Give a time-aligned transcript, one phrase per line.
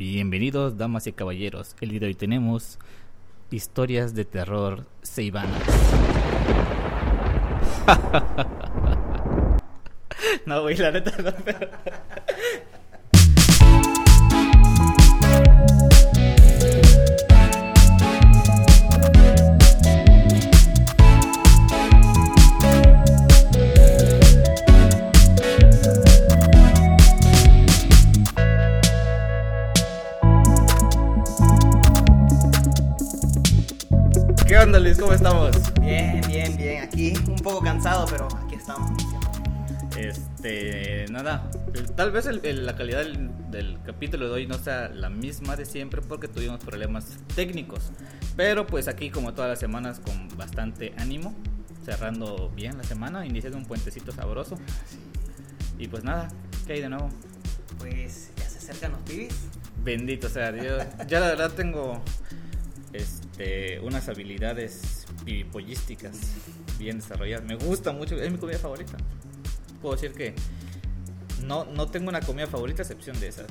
[0.00, 1.76] Bienvenidos, damas y caballeros.
[1.82, 2.78] El día de hoy tenemos
[3.50, 5.62] historias de terror ceibanas.
[10.46, 11.68] no, güey, la neta no, pero...
[35.00, 35.56] ¿Cómo estamos?
[35.80, 36.82] Bien, bien, bien.
[36.82, 38.90] Aquí un poco cansado, pero aquí estamos.
[39.98, 44.58] Este, nada, el- tal vez el- el- la calidad del, del capítulo de hoy no
[44.58, 47.92] sea la misma de siempre porque tuvimos problemas técnicos.
[48.36, 51.34] Pero pues aquí como todas las semanas con bastante ánimo,
[51.84, 54.58] cerrando bien la semana, iniciando un puentecito sabroso.
[55.78, 56.28] Y pues nada,
[56.66, 57.08] ¿qué hay de nuevo?
[57.78, 59.34] Pues ya se acercan los pibis.
[59.82, 60.76] Bendito sea, yo
[61.08, 62.02] ya la verdad tengo
[62.92, 64.99] este, unas habilidades
[65.30, 66.16] pibipollísticas
[66.78, 67.44] bien desarrolladas.
[67.44, 68.96] Me gusta mucho, es mi comida favorita.
[69.80, 70.34] Puedo decir que
[71.44, 73.46] no, no tengo una comida favorita a excepción de esas.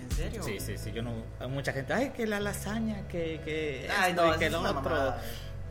[0.00, 0.42] ¿En serio?
[0.44, 1.12] Sí, sí, sí, yo no...
[1.40, 4.60] Hay mucha gente, ay, que la lasaña, que, que Ay, esto no, que es lo
[4.60, 4.74] otro.
[4.74, 5.22] mamada.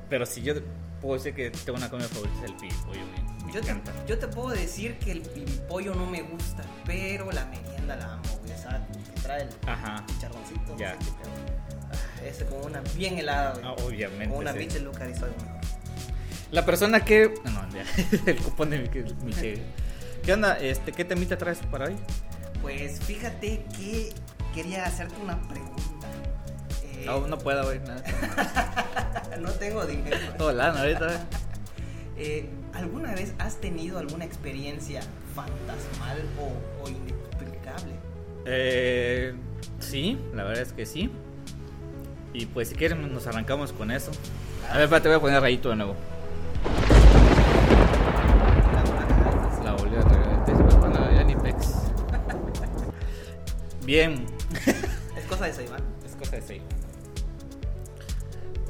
[0.09, 0.53] Pero si yo
[1.02, 3.75] puedo decir que tengo una comida favorita es el me, me Yo te,
[4.08, 8.39] yo te puedo decir que el pibipollo no me gusta, pero la merienda la amo,
[8.41, 8.58] güey.
[8.58, 8.81] ¿Sabes?
[9.14, 10.78] Que trae el Ajá, chicharroncito.
[10.78, 10.95] Ya.
[10.95, 13.66] No sé qué, pero, ah, ese con una bien helada, güey.
[13.66, 14.30] Ah, obviamente.
[14.30, 14.59] Con una sí.
[14.59, 15.52] biche Lucar y soy mejor.
[16.53, 17.33] La persona que.
[17.43, 17.83] No, ya,
[18.31, 19.61] el cupón de mi- Miche.
[20.23, 20.57] ¿Qué onda?
[20.59, 21.95] Este, ¿Qué temita traes para hoy?
[22.61, 24.13] Pues fíjate que
[24.53, 26.07] quería hacerte una pregunta.
[26.93, 27.79] Eh, No, no puedo, güey.
[27.79, 28.03] nada.
[29.41, 30.17] no tengo dinero.
[30.39, 31.25] Hola, no, ahorita.
[32.17, 35.01] Eh, ¿Alguna vez has tenido alguna experiencia
[35.35, 37.93] fantasmal o, o inexplicable?
[38.45, 39.33] Eh,
[39.79, 41.09] sí, la verdad es que sí.
[42.33, 44.11] Y pues si quieren nos arrancamos con eso.
[44.69, 45.95] A ver, espérate, voy a poner rayito de nuevo.
[53.85, 54.25] Bien,
[55.17, 55.81] Es cosa de Saibán.
[56.05, 56.61] Es cosa de seis.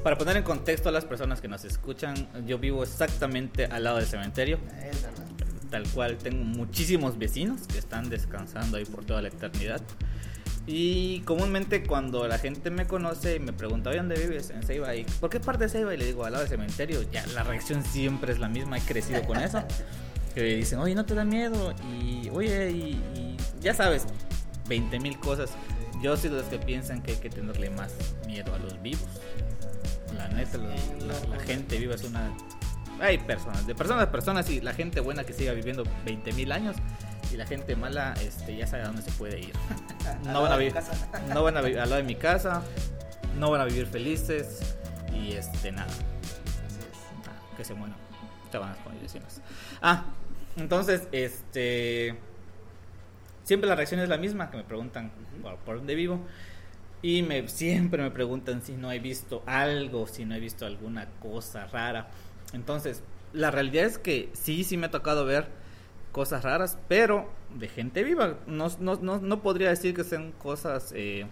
[0.04, 3.98] Para poner en contexto a las personas que nos escuchan, yo vivo exactamente al lado
[3.98, 4.60] del cementerio.
[4.82, 5.24] Es verdad.
[5.70, 9.82] Tal cual tengo muchísimos vecinos que están descansando ahí por toda la eternidad.
[10.66, 14.50] Y comúnmente cuando la gente me conoce y me pregunta, oye, ¿dónde vives?
[14.50, 14.96] En Ceiba.
[14.96, 15.94] ¿Y por qué parte de Ceiba?
[15.94, 17.04] Y le digo, al lado del cementerio.
[17.12, 19.64] Ya la reacción siempre es la misma, he crecido con eso.
[20.34, 21.76] Que dicen, oye, ¿no te da miedo?
[22.02, 24.08] Y, oye, y, y ya sabes,
[24.74, 25.52] 20 mil cosas.
[26.02, 27.94] Yo soy de los que piensan que hay que tenerle más
[28.26, 29.06] miedo a los vivos.
[30.18, 32.32] La neta, los- la, la gente viva es una...
[33.00, 36.52] Hay personas, de personas a personas y la gente buena que siga viviendo 20 mil
[36.52, 36.76] años
[37.32, 39.54] y la gente mala este, ya sabe a dónde se puede ir.
[40.26, 40.74] No van a vivir,
[41.34, 42.62] no van a vivir al lado de mi casa,
[43.40, 44.76] no van a vivir felices
[45.14, 45.88] y este nada,
[47.58, 47.96] que se mueran.
[48.52, 49.00] Te van a poner.
[49.82, 50.04] Ah,
[50.58, 52.16] entonces, este
[53.44, 55.12] siempre la reacción es la misma, que me preguntan
[55.42, 56.20] por, por dónde vivo.
[57.02, 61.08] Y me, siempre me preguntan si no he visto algo, si no he visto alguna
[61.22, 62.08] cosa rara.
[62.54, 63.04] Entonces,
[63.34, 65.48] la realidad es que sí, sí me ha tocado ver
[66.14, 68.38] cosas raras, pero de gente viva.
[68.48, 71.26] No, no, no, no podría decir que sean cosas eh,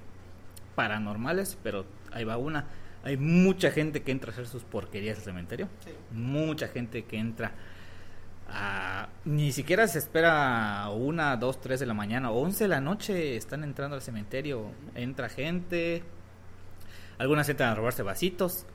[0.76, 2.66] paranormales, pero ahí va una.
[3.04, 5.70] Hay mucha gente que entra a hacer sus porquerías al cementerio.
[5.86, 5.92] Sí.
[6.12, 7.54] Mucha gente que entra
[8.52, 9.10] a...
[9.26, 13.64] Ni siquiera se espera una, dos, tres de la mañana, once de la noche están
[13.64, 14.72] entrando al cementerio.
[14.96, 16.04] Entra gente,
[17.18, 18.66] algunas entran a robarse vasitos,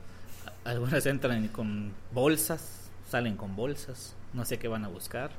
[0.63, 5.31] algunas entran con bolsas, salen con bolsas, no sé qué van a buscar.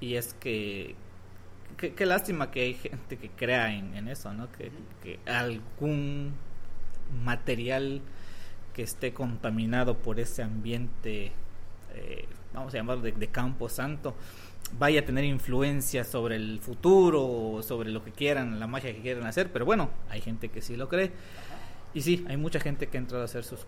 [0.00, 0.94] Y es que...
[1.76, 4.48] Qué, lástima que hay gente que crea en, eso, ¿no?
[4.50, 4.70] Que
[5.26, 6.34] algún
[7.24, 8.00] material
[8.76, 11.32] que esté contaminado por ese ambiente,
[11.96, 14.14] eh, vamos a llamarlo de, de campo santo,
[14.78, 19.26] vaya a tener influencia sobre el futuro sobre lo que quieran, la magia que quieran
[19.26, 19.52] hacer.
[19.52, 21.12] Pero bueno, hay gente que sí lo cree.
[21.94, 23.66] Y sí, hay mucha gente que ha entrado a hacer sus...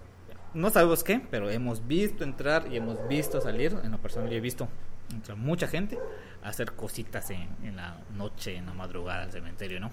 [0.54, 3.76] No sabemos qué, pero hemos visto entrar y hemos visto salir.
[3.84, 4.68] En lo personal yo he visto
[5.12, 5.98] entrar mucha gente
[6.42, 9.90] a hacer cositas en, en la noche, en la madrugada al cementerio, ¿no?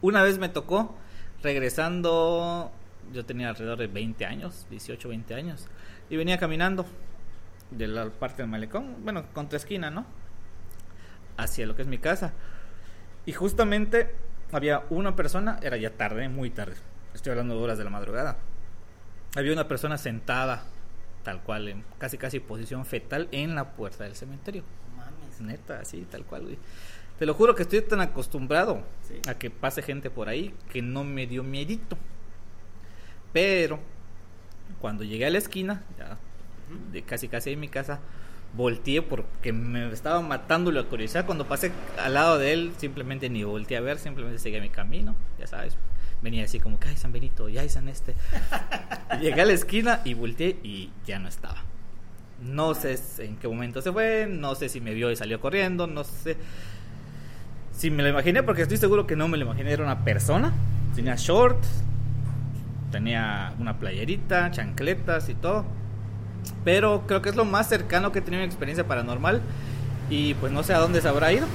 [0.00, 0.96] Una vez me tocó
[1.42, 2.70] regresando,
[3.12, 5.68] yo tenía alrededor de 20 años, 18, 20 años,
[6.10, 6.86] y venía caminando
[7.70, 10.04] de la parte del malecón, bueno, contra esquina, ¿no?
[11.36, 12.32] Hacia lo que es mi casa.
[13.26, 14.14] Y justamente
[14.52, 16.76] había una persona, era ya tarde, muy tarde,
[17.14, 18.36] estoy hablando de horas de la madrugada.
[19.36, 20.62] Había una persona sentada,
[21.24, 24.62] tal cual, en casi casi posición fetal en la puerta del cementerio.
[24.96, 25.40] Mames.
[25.40, 26.58] Neta, así, tal cual, güey.
[27.18, 29.20] Te lo juro que estoy tan acostumbrado Sí.
[29.28, 31.96] a que pase gente por ahí que no me dio miedito.
[33.32, 33.80] Pero
[34.80, 36.16] cuando llegué a la esquina, ya
[36.92, 38.00] de casi casi en mi casa,
[38.56, 41.26] volteé porque me estaba matando la curiosidad.
[41.26, 41.72] Cuando pasé
[42.02, 45.76] al lado de él, simplemente ni volteé a ver, simplemente seguí mi camino, ya sabes.
[46.22, 48.14] Venía así como que, ay, San Benito, ya hay San Este.
[49.20, 51.62] Llegué a la esquina y volteé y ya no estaba.
[52.40, 55.86] No sé en qué momento se fue, no sé si me vio y salió corriendo,
[55.86, 56.36] no sé
[57.72, 60.52] si me lo imaginé, porque estoy seguro que no me lo imaginé, era una persona,
[60.94, 61.68] tenía shorts,
[62.90, 65.64] tenía una playerita, chancletas y todo.
[66.64, 69.42] Pero creo que es lo más cercano que he tenido una experiencia paranormal
[70.10, 71.46] y pues no sé a dónde se habrá ido.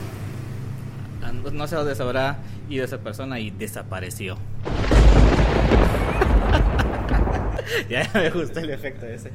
[1.53, 2.39] No sé a dónde se habrá
[2.69, 4.38] ido esa persona y desapareció.
[7.89, 9.31] ya me gustó el efecto ese.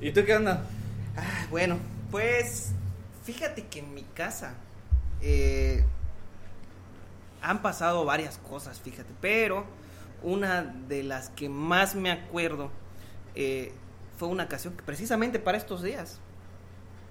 [0.00, 0.64] ¿Y tú qué onda?
[1.16, 1.78] Ah, bueno,
[2.10, 2.72] pues
[3.24, 4.54] fíjate que en mi casa
[5.22, 5.84] eh,
[7.42, 9.64] han pasado varias cosas, fíjate, pero
[10.22, 12.70] una de las que más me acuerdo
[13.34, 13.72] eh,
[14.16, 16.18] fue una ocasión precisamente para estos días,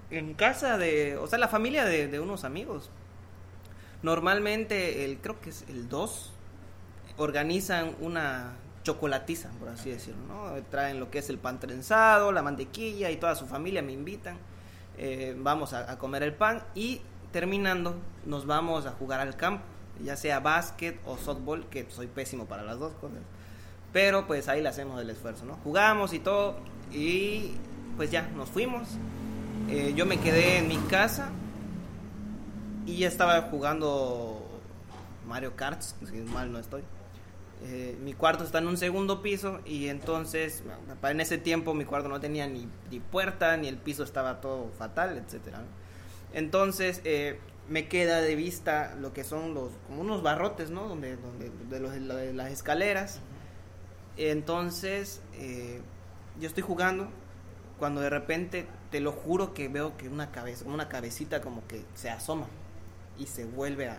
[0.09, 2.89] en casa de, o sea, la familia de, unos amigos.
[4.03, 6.31] Normalmente, el, creo que es el 2,
[7.17, 8.53] organizan una
[8.83, 10.21] chocolatiza, por así decirlo.
[10.69, 14.37] Traen lo que es el pan trenzado, la mantequilla y toda su familia me invitan.
[14.97, 19.65] Eh, vamos a, a comer el pan y terminando nos vamos a jugar al campo,
[20.03, 23.19] ya sea básquet o softball, que soy pésimo para las dos cosas.
[23.95, 25.53] Pero pues ahí le hacemos el esfuerzo, ¿no?
[25.63, 26.57] Jugamos y todo
[26.91, 27.53] y
[27.95, 28.89] pues ya nos fuimos.
[29.69, 31.29] Eh, yo me quedé en mi casa
[32.85, 34.45] y ya estaba jugando
[35.25, 36.83] Mario Kart, si mal no estoy.
[37.63, 40.61] Eh, mi cuarto está en un segundo piso y entonces
[41.01, 44.71] en ese tiempo mi cuarto no tenía ni, ni puerta, ni el piso estaba todo
[44.77, 45.15] fatal.
[45.15, 45.57] ¿no?
[46.33, 47.39] Entonces eh,
[47.69, 50.89] me queda de vista lo que son los como unos barrotes, ¿no?
[50.89, 53.21] Donde, donde de, los- de las escaleras.
[54.17, 55.81] Entonces eh,
[56.39, 57.07] yo estoy jugando
[57.79, 61.83] cuando de repente te lo juro que veo que una cabeza, una cabecita como que
[61.95, 62.47] se asoma
[63.19, 63.97] y se vuelve a,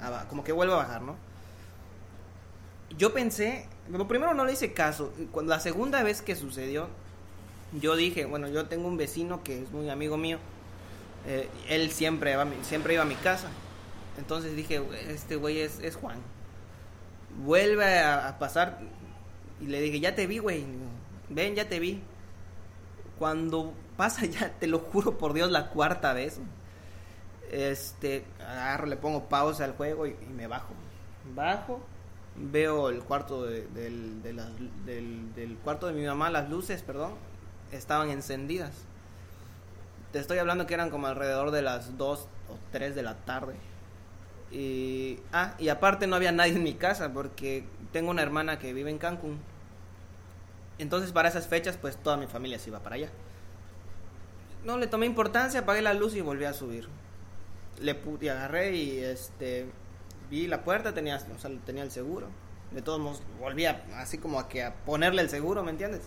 [0.00, 1.16] a como que vuelve a bajar, ¿no?
[2.98, 6.88] Yo pensé, lo primero no le hice caso, cuando la segunda vez que sucedió,
[7.80, 10.38] yo dije, bueno, yo tengo un vecino que es muy amigo mío,
[11.26, 13.48] eh, él siempre siempre iba a mi casa,
[14.18, 16.18] entonces dije, "Güey, este güey es, es Juan,
[17.44, 18.78] vuelve a pasar,
[19.62, 20.64] y le dije, ya te vi, güey,
[21.28, 22.02] ven, ya te vi,
[23.18, 26.40] cuando pasa ya, te lo juro por Dios, la cuarta vez,
[27.50, 30.74] este, agarro, le pongo pausa al juego y, me bajo.
[31.34, 31.80] Bajo,
[32.36, 34.50] veo el cuarto de- del, de las-
[34.86, 37.12] del cuarto de mi mamá, las luces, perdón,
[37.70, 38.72] estaban encendidas.
[40.12, 43.54] Te estoy hablando que eran como alrededor de las 2 o 3 de la tarde.
[44.50, 48.74] Y, ah, y aparte no había nadie en mi casa porque tengo una hermana que
[48.74, 49.38] vive en Cancún.
[50.78, 53.10] Entonces para esas fechas pues toda mi familia se iba para allá.
[54.64, 56.88] No le tomé importancia, apagué la luz y volví a subir.
[57.80, 59.66] Le y agarré y este
[60.30, 62.28] vi la puerta, tenía, o sea, tenía el seguro.
[62.70, 66.02] De todos modos volví a, así como a que a ponerle el seguro, ¿me entiendes?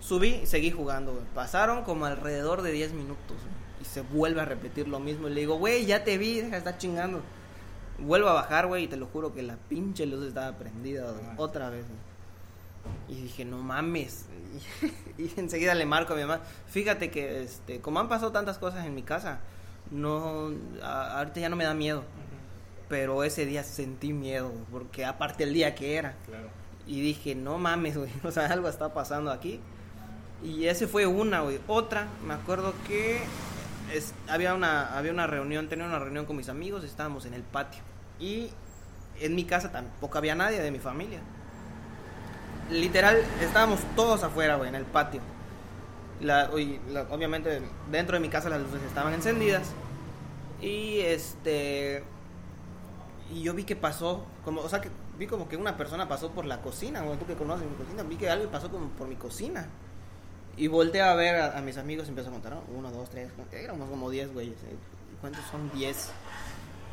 [0.00, 1.24] Subí y seguí jugando, güey.
[1.34, 5.28] Pasaron como alrededor de 10 minutos, güey, Y se vuelve a repetir lo mismo.
[5.28, 7.20] Y le digo, güey, ya te vi, deja de estar chingando.
[7.98, 11.24] Vuelvo a bajar, güey, y te lo juro que la pinche luz estaba prendida güey,
[11.24, 11.34] Ah.
[11.36, 11.84] otra vez.
[11.86, 12.11] güey.
[13.08, 14.26] Y dije, no mames.
[15.18, 16.40] Y, enseguida le marco a mi mamá.
[16.68, 19.40] Fíjate que, este, como han pasado tantas cosas en mi casa,
[19.90, 20.50] no,
[20.82, 22.04] a- ahorita ya no me da miedo.
[22.88, 26.14] Pero ese día sentí miedo, porque aparte el día que era.
[26.26, 26.48] Claro.
[26.86, 29.60] Y dije, no mames, güey, o sea, algo está pasando aquí.
[30.42, 31.60] Y ese fue una, güey.
[31.68, 33.20] Otra, me acuerdo que
[33.92, 37.42] es- había, una, había una reunión, tenía una reunión con mis amigos, estábamos en el
[37.42, 37.80] patio.
[38.18, 38.50] Y
[39.20, 41.20] en mi casa tampoco había nadie de mi familia.
[42.72, 45.20] Literal, estábamos todos afuera, güey, en el patio.
[46.20, 47.60] La, y la- obviamente,
[47.90, 49.68] dentro de mi casa las luces estaban encendidas.
[50.60, 52.04] Y este.
[53.30, 56.30] Y yo vi que pasó, como, o sea, que vi como que una persona pasó
[56.30, 59.08] por la cocina, güey, tú que conoces mi cocina, vi que alguien pasó como por
[59.08, 59.66] mi cocina.
[60.56, 62.62] Y volteé a ver a, a mis amigos y empecé a contar, ¿no?
[62.76, 64.62] uno, dos, tres, éramos como diez, güeyes.
[64.64, 64.76] ¿eh?
[65.20, 66.10] ¿Cuántos son diez?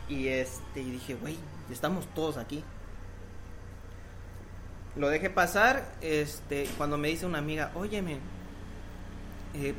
[0.08, 1.38] Y este, y dije, güey,
[1.70, 2.64] estamos todos aquí.
[4.96, 8.18] Lo dejé pasar, este, cuando me dice una amiga, óyeme,
[9.54, 9.74] eh,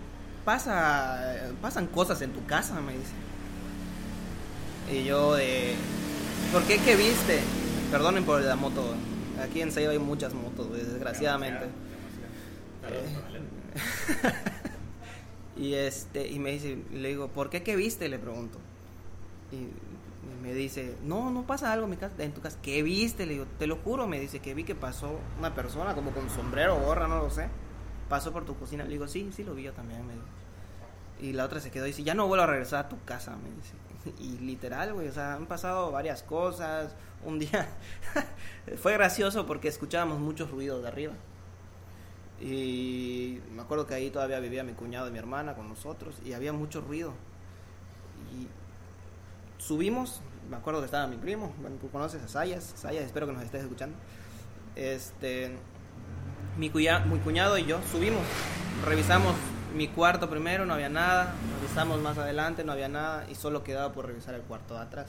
[0.45, 3.13] pasa, pasan cosas en tu casa, me dice.
[4.93, 5.75] Y yo de,
[6.53, 7.41] ¿por qué qué viste?
[7.91, 8.95] Perdonen por la moto,
[9.43, 11.67] aquí en Ceiba hay muchas motos, desgraciadamente.
[15.57, 18.09] y este, y me dice, le digo, ¿por qué qué viste?
[18.09, 18.59] Le pregunto.
[19.53, 19.67] Y
[20.51, 22.59] me dice, no, no pasa algo en, mi casa, en tu casa.
[22.61, 23.25] ¿Qué viste?
[23.25, 26.29] Le digo, te lo juro, me dice que vi que pasó una persona como con
[26.29, 27.49] sombrero gorra, no lo sé.
[28.09, 28.85] Pasó por tu cocina.
[28.85, 30.25] Le digo, sí, sí lo vi yo también, me dijo.
[31.21, 33.37] Y la otra se quedó y dice, ya no vuelvo a regresar a tu casa,
[33.37, 33.75] me dice.
[34.19, 36.97] Y literal, güey, o sea, han pasado varias cosas.
[37.25, 37.69] Un día
[38.83, 41.13] fue gracioso porque escuchábamos muchos ruidos de arriba.
[42.41, 46.33] Y me acuerdo que ahí todavía vivía mi cuñado y mi hermana con nosotros y
[46.33, 47.13] había mucho ruido.
[48.33, 48.49] Y
[49.59, 53.43] subimos, me acuerdo que estaba mi primo, tú conoces a Sayas, Sayas, espero que nos
[53.43, 53.97] estés escuchando.
[54.77, 55.57] Este,
[56.57, 58.23] mi, cuya- mi cuñado y yo subimos,
[58.85, 59.35] revisamos
[59.75, 63.93] mi cuarto primero, no había nada, revisamos más adelante, no había nada y solo quedaba
[63.93, 65.09] por revisar el cuarto de atrás.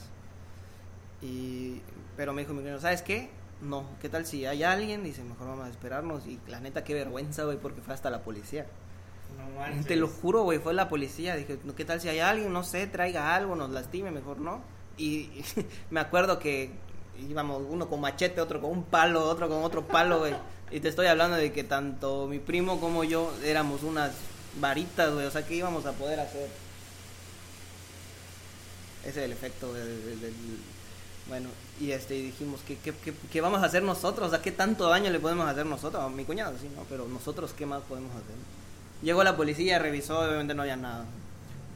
[1.20, 1.80] Y,
[2.16, 3.30] pero me dijo mi cuñado, ¿sabes qué?
[3.60, 5.04] No, ¿qué tal si hay alguien?
[5.04, 6.26] Dice, mejor vamos a esperarnos.
[6.26, 8.66] Y la neta, qué vergüenza, güey, porque fue hasta la policía.
[9.86, 11.36] Te lo juro, güey, fue la policía.
[11.36, 12.52] Dije, "No, ¿qué tal si hay alguien?
[12.52, 14.60] No sé, traiga algo, nos lastime, mejor no.
[14.98, 15.28] Y
[15.90, 16.70] me acuerdo que
[17.28, 20.34] íbamos uno con machete, otro con un palo, otro con otro palo, güey.
[20.70, 24.12] Y te estoy hablando de que tanto mi primo como yo éramos unas
[24.60, 25.26] varitas, güey.
[25.26, 26.48] O sea, ¿qué íbamos a poder hacer?
[29.02, 30.30] Ese es el efecto del-
[31.28, 31.48] bueno,
[31.80, 32.92] y este dijimos, ¿qué, qué,
[33.32, 34.26] qué, vamos a hacer nosotros?
[34.26, 36.10] O sea, ¿qué tanto daño le podemos hacer nosotros?
[36.10, 36.82] Mi cuñado, sí, ¿no?
[36.88, 38.34] Pero nosotros, ¿qué más podemos hacer?
[39.02, 41.04] Llegó la policía, revisó, obviamente no había nada.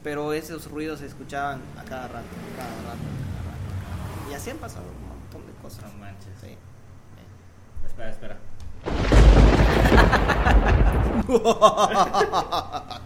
[0.07, 4.31] Pero esos ruidos se escuchaban a cada rato, a cada rato, a cada rato.
[4.31, 5.83] Y así han pasado un montón de cosas.
[5.83, 6.29] No manches.
[6.39, 6.55] Sí.
[7.85, 8.37] Espera, espera.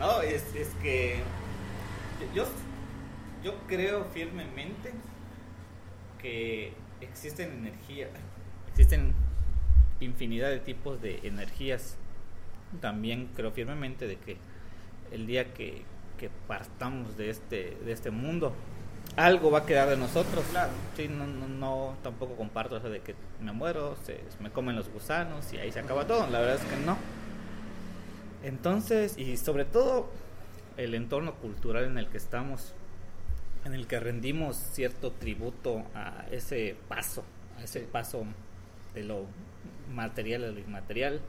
[0.00, 1.22] no, es, es que
[2.34, 2.44] yo,
[3.44, 4.94] yo creo firmemente
[6.20, 8.10] que existen energías,
[8.66, 9.14] existen
[10.00, 11.96] infinidad de tipos de energías.
[12.80, 14.38] También creo firmemente de que
[15.12, 15.84] el día que,
[16.18, 18.52] que partamos de este, de este mundo,
[19.16, 20.44] algo va a quedar de nosotros.
[20.50, 20.72] Claro.
[20.96, 24.88] Sí, no, no, no, tampoco comparto eso de que me muero, se, me comen los
[24.88, 26.26] gusanos y ahí se acaba todo.
[26.28, 26.96] La verdad es que no.
[28.42, 30.10] Entonces, y sobre todo
[30.76, 32.72] el entorno cultural en el que estamos,
[33.64, 37.22] en el que rendimos cierto tributo a ese paso,
[37.58, 38.24] a ese paso
[38.94, 39.26] de lo
[39.94, 41.20] material a lo inmaterial,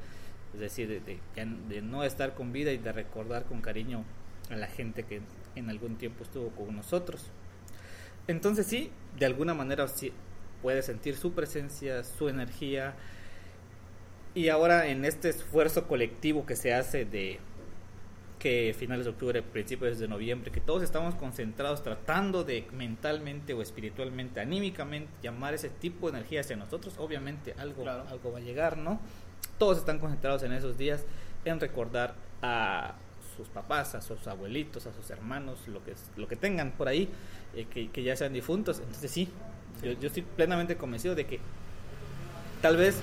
[0.54, 4.04] es decir, de, de ya- de no estar con vida y de recordar con cariño
[4.50, 5.22] a la gente que
[5.56, 7.28] en algún tiempo estuvo con nosotros.
[8.28, 10.14] Entonces sí, de alguna manera sí
[10.62, 12.96] puede sentir su presencia, su energía.
[14.34, 17.40] Y ahora en este esfuerzo colectivo que se hace de
[18.40, 23.62] que finales de octubre, principios de noviembre, que todos estamos concentrados tratando de mentalmente o
[23.62, 28.06] espiritualmente, anímicamente, llamar ese tipo de energía hacia nosotros, obviamente algo, Claro.
[28.10, 29.00] algo va a llegar, ¿no?
[29.58, 31.06] Todos están concentrados en esos días
[31.46, 32.96] en recordar a
[33.36, 37.10] sus papás, a sus abuelitos, a sus hermanos, lo que, lo que tengan por ahí,
[37.56, 38.80] eh, que, que ya sean difuntos.
[38.80, 39.30] Entonces sí,
[39.84, 41.40] Yo, yo estoy plenamente convencido de que
[42.62, 43.00] tal vez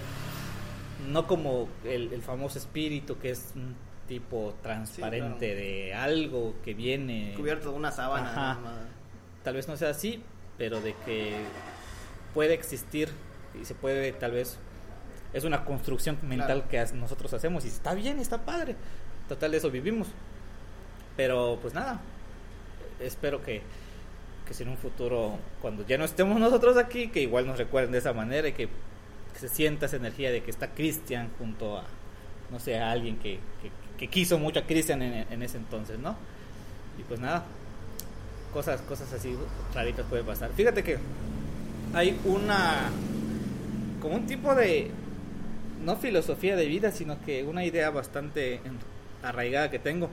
[1.10, 3.74] no como el, el famoso espíritu que es un
[4.06, 5.60] tipo transparente claro.
[5.60, 8.58] de algo que viene Cubierto de una sábana.
[9.44, 10.22] Tal vez no sea así,
[10.58, 11.34] pero de que
[12.34, 13.08] puede existir
[13.60, 14.58] y se puede tal vez
[15.32, 16.88] es una construcción mental Claro.
[16.90, 18.74] que nosotros hacemos y está bien, está padre.
[19.30, 20.08] Total de eso vivimos.
[21.16, 22.00] Pero pues nada,
[22.98, 23.62] espero que
[24.44, 27.92] que si en un futuro cuando ya no estemos nosotros aquí que igual nos recuerden
[27.92, 28.68] de esa manera y que,
[29.38, 31.84] se sienta esa energía de que está Cristian junto a
[32.50, 33.38] no sé, a alguien que,
[33.96, 36.16] que, quiso mucho a Cristian en, en ese entonces, ¿no?
[36.98, 37.44] Y pues nada,
[38.52, 39.36] cosas, cosas así
[39.72, 40.50] raritas pueden pasar.
[40.56, 40.98] Fíjate que
[41.94, 42.90] hay una,
[44.02, 44.90] como un tipo de,
[45.84, 48.60] no filosofía de vida, sino que una idea bastante
[49.22, 50.10] arraigada que tengo.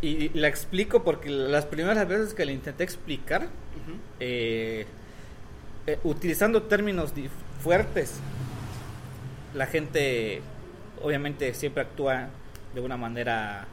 [0.00, 3.48] Y la explico porque las primeras veces que la intenté explicar,
[4.20, 4.86] eh,
[5.86, 7.12] eh, utilizando términos
[7.62, 8.14] fuertes,
[9.54, 10.40] la gente
[11.02, 12.28] obviamente siempre actúa
[12.74, 13.66] de una manera,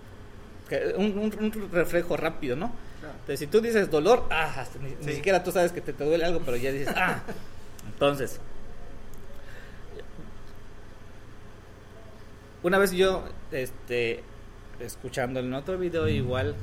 [0.69, 2.71] que- un, un- un reflejo rápido, ¿no?
[3.01, 3.13] Claro.
[3.19, 6.25] Entonces, si tú dices dolor, ah, ni, ni siquiera tú sabes que te, te duele
[6.25, 7.21] algo, pero ya dices, ah.
[7.85, 8.39] Entonces,
[12.65, 14.23] una vez yo, este,
[14.79, 16.55] escuchando en otro video, igual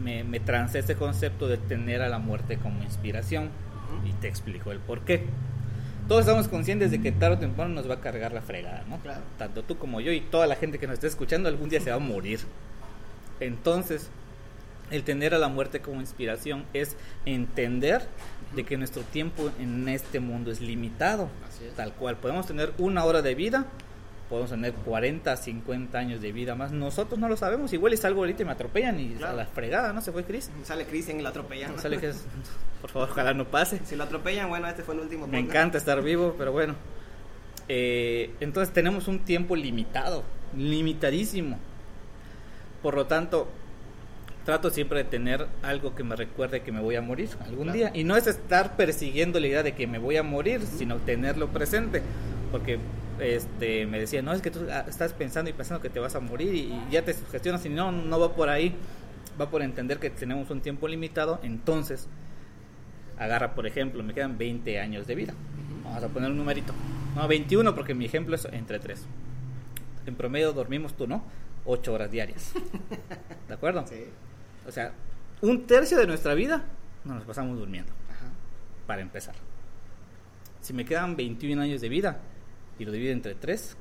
[0.00, 3.50] me, me trancé este concepto de tener a la muerte como inspiración
[4.08, 5.26] y te explico el por qué.
[6.06, 8.98] Todos estamos conscientes de que tarde o temprano nos va a cargar la fregada, ¿no?
[8.98, 9.20] Claro.
[9.36, 11.90] Tanto tú como yo y toda la gente que nos esté escuchando algún día se
[11.90, 12.38] va a morir.
[13.40, 14.10] Entonces,
[14.92, 18.06] el tener a la muerte como inspiración es entender
[18.54, 21.28] de que nuestro tiempo en este mundo es limitado.
[21.48, 21.74] Así es.
[21.74, 23.66] Tal cual, podemos tener una hora de vida
[24.30, 26.70] podemos tener 40, 50 años de vida más.
[26.72, 27.72] Nosotros no lo sabemos.
[27.72, 29.34] Igual y salgo ahorita y me atropellan y Claro.
[29.34, 30.00] a la fregada, ¿no?
[30.00, 30.50] Se fue Chris.
[30.62, 31.74] Sale Cristian y lo atropellan.
[31.76, 31.82] ¿no?
[31.82, 32.24] Sale que es-
[32.80, 33.80] por favor, ojalá no pase.
[33.84, 35.26] Si lo atropellan, bueno, este fue el último.
[35.26, 35.50] Me podcast.
[35.50, 36.76] encanta estar vivo, pero bueno.
[37.68, 40.24] Eh, entonces tenemos un tiempo limitado,
[40.56, 41.58] limitadísimo.
[42.82, 43.48] Por lo tanto,
[44.44, 47.72] trato siempre de tener algo que me recuerde que me voy a morir algún Claro.
[47.78, 47.90] día.
[47.94, 51.48] Y no es estar persiguiendo la idea de que me voy a morir, sino tenerlo
[51.48, 52.02] presente.
[52.50, 52.78] Porque
[53.20, 56.14] este, me decía, no, es que tú ah, estás pensando y pensando que te vas
[56.14, 58.74] a morir y, y ya te sugestionas y no, no va por ahí.
[59.40, 61.40] Va por entender que tenemos un tiempo limitado.
[61.42, 62.08] Entonces,
[63.18, 65.34] agarra, por ejemplo, me quedan 20 años de vida.
[65.84, 66.72] Vamos a poner un numerito.
[67.14, 69.06] No, 21 porque mi ejemplo es entre 3.
[70.06, 71.22] En promedio dormimos tú, ¿no?
[71.64, 72.52] 8 horas diarias.
[73.48, 73.86] ¿De acuerdo?
[73.86, 74.04] Sí.
[74.66, 74.92] O sea,
[75.42, 76.64] un tercio de nuestra vida
[77.04, 78.26] nos las pasamos durmiendo, Ajá.
[78.86, 79.34] para empezar.
[80.60, 82.20] Si me quedan 21 años de vida
[82.80, 83.76] y lo divido entre 3,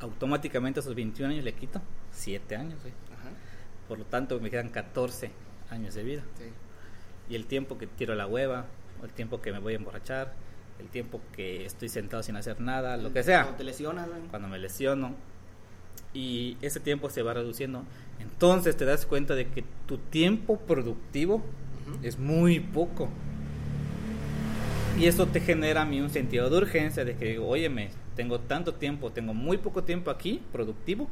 [0.00, 1.80] automáticamente a esos 21 años le quito
[2.12, 2.80] 7 años.
[2.80, 2.92] güey.
[3.18, 3.30] Ajá.
[3.88, 5.30] Por lo tanto, me quedan 14
[5.70, 6.22] años de vida.
[6.38, 6.44] Sí.
[7.30, 8.66] Y el tiempo que tiro la hueva,
[9.00, 10.32] o el tiempo que me voy a emborrachar,
[10.78, 14.20] el tiempo que estoy sentado sin hacer nada, lo que sea, Cuando te lesionas, güey.
[14.30, 15.14] cuando me lesiono,
[16.12, 17.82] y ese tiempo se va reduciendo,
[18.20, 21.98] entonces te das cuenta de que tu tiempo productivo Ujú.
[22.02, 23.08] es muy poco.
[24.98, 28.74] Y eso te genera a mí un sentido de urgencia de que, óyeme, tengo tanto
[28.74, 31.08] tiempo, tengo muy poco tiempo aquí, productivo,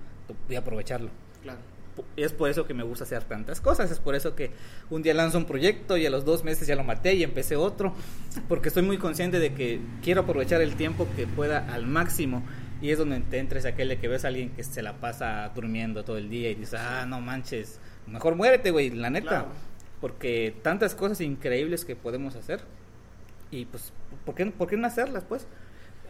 [0.46, 1.10] voy a aprovecharlo.
[1.42, 1.58] Claro.
[2.16, 4.50] Es por eso que me gusta hacer tantas cosas, es por eso que
[4.90, 7.54] un día lanzo un proyecto y a los dos meses ya lo maté y empecé
[7.56, 7.94] otro,
[8.48, 12.42] porque estoy muy consciente de que quiero aprovechar el tiempo que pueda al máximo
[12.82, 15.52] y es donde te entres aquel de que ves a alguien que se la pasa
[15.54, 19.46] durmiendo todo el día y dices, ah, no manches, mejor muérete, güey, la neta, Claro.
[20.00, 22.62] porque tantas cosas increíbles que podemos hacer
[23.50, 23.92] y pues,
[24.24, 25.46] ¿por qué, por qué no hacerlas, pues?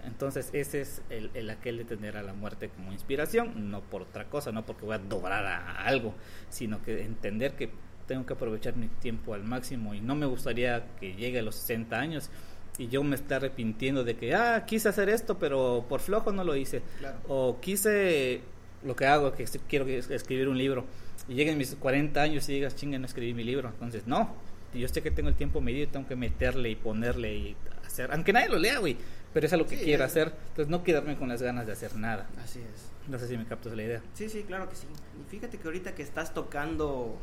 [0.05, 4.03] Entonces ese es el, el aquel de tener a la muerte como inspiración, no por
[4.03, 6.15] otra cosa, no porque voy a doblar a algo,
[6.51, 7.71] sino que entender que
[8.07, 11.55] tengo que aprovechar mi tiempo al máximo y no me gustaría que llegue a los
[11.57, 12.31] 60 años
[12.77, 16.45] y yo me esté arrepintiendo de que, ah, quise hacer esto, pero por flojo no
[16.45, 16.83] lo hice.
[16.99, 17.19] Claro.
[17.29, 18.43] O quise
[18.83, 20.85] lo que hago, que quiero escribir un libro
[21.29, 23.69] y lleguen mis 40 años y digas, chinga, no escribí mi libro.
[23.69, 24.35] Entonces, no,
[24.81, 27.57] yo sé que tengo el tiempo medido y tengo que meterle y ponerle y
[27.87, 28.97] hacer, aunque nadie lo lea, güey,
[29.33, 30.35] pero es algo que Sí, quiero es- hacer.
[30.49, 32.27] Entonces, no quedarme con las ganas de hacer nada.
[32.43, 32.91] Así es.
[33.09, 34.03] No sé si me captas la idea.
[34.15, 34.87] Sí, sí, claro que sí.
[35.21, 37.19] Y fíjate que ahorita que estás tocando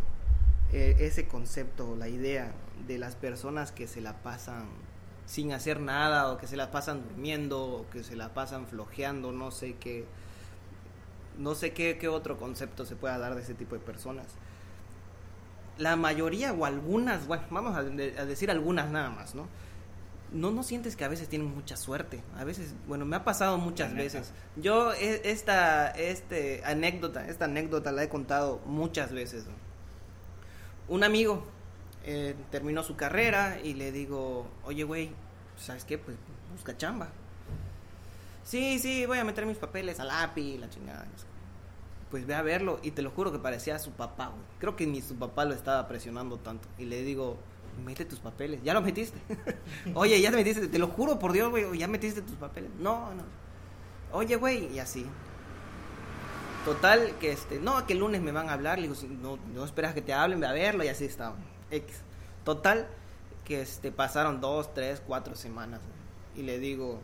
[0.74, 2.52] eh, ese concepto, la idea
[2.88, 4.66] de las personas que se la pasan
[5.26, 9.32] sin hacer nada o que se la pasan durmiendo o que se la pasan flojeando,
[9.32, 10.06] no sé qué
[11.38, 14.28] no sé qué, qué otro concepto se pueda dar de ese tipo de personas.
[15.82, 19.48] La mayoría o algunas, bueno, vamos a, de- a decir algunas nada más, ¿no?
[20.32, 22.22] No, no sientes que a veces tienen mucha suerte.
[22.38, 24.32] A veces, bueno, me ha pasado muchas veces.
[24.56, 29.46] Yo e- esta este anécdota, esta anécdota la he contado muchas veces.
[30.88, 31.46] Un amigo
[32.04, 35.12] eh, terminó su carrera y le digo, oye, güey,
[35.58, 35.98] ¿sabes qué?
[35.98, 36.16] Pues
[36.56, 37.10] busca chamba.
[38.44, 41.06] Sí, sí, voy a meter mis papeles al API, la chingada.
[42.12, 44.42] Pues ve a verlo y te lo juro que parecía su papá, güey.
[44.60, 46.68] Creo que ni su papá lo estaba presionando tanto.
[46.78, 47.38] Y le digo,
[47.86, 48.62] mete tus papeles.
[48.64, 49.18] ¿Ya lo metiste?
[49.96, 50.68] Oye, ya te metiste.
[50.68, 51.78] Te lo juro por Dios, güey.
[51.78, 52.70] ¿Ya metiste tus papeles?
[52.80, 53.24] No, no.
[54.12, 54.68] Oye, güey.
[54.74, 55.06] Y así.
[56.66, 58.78] Total, que este, no, que el lunes me van a hablar.
[58.78, 60.84] Le digo, "Sí, no, no esperas que te hablen, ve a verlo.
[60.84, 61.36] Y así estaba.
[61.72, 62.02] X.
[62.44, 62.88] Total,
[63.46, 65.80] que este, pasaron dos, tres, cuatro semanas.
[65.80, 66.44] güey.
[66.44, 67.00] Y le digo,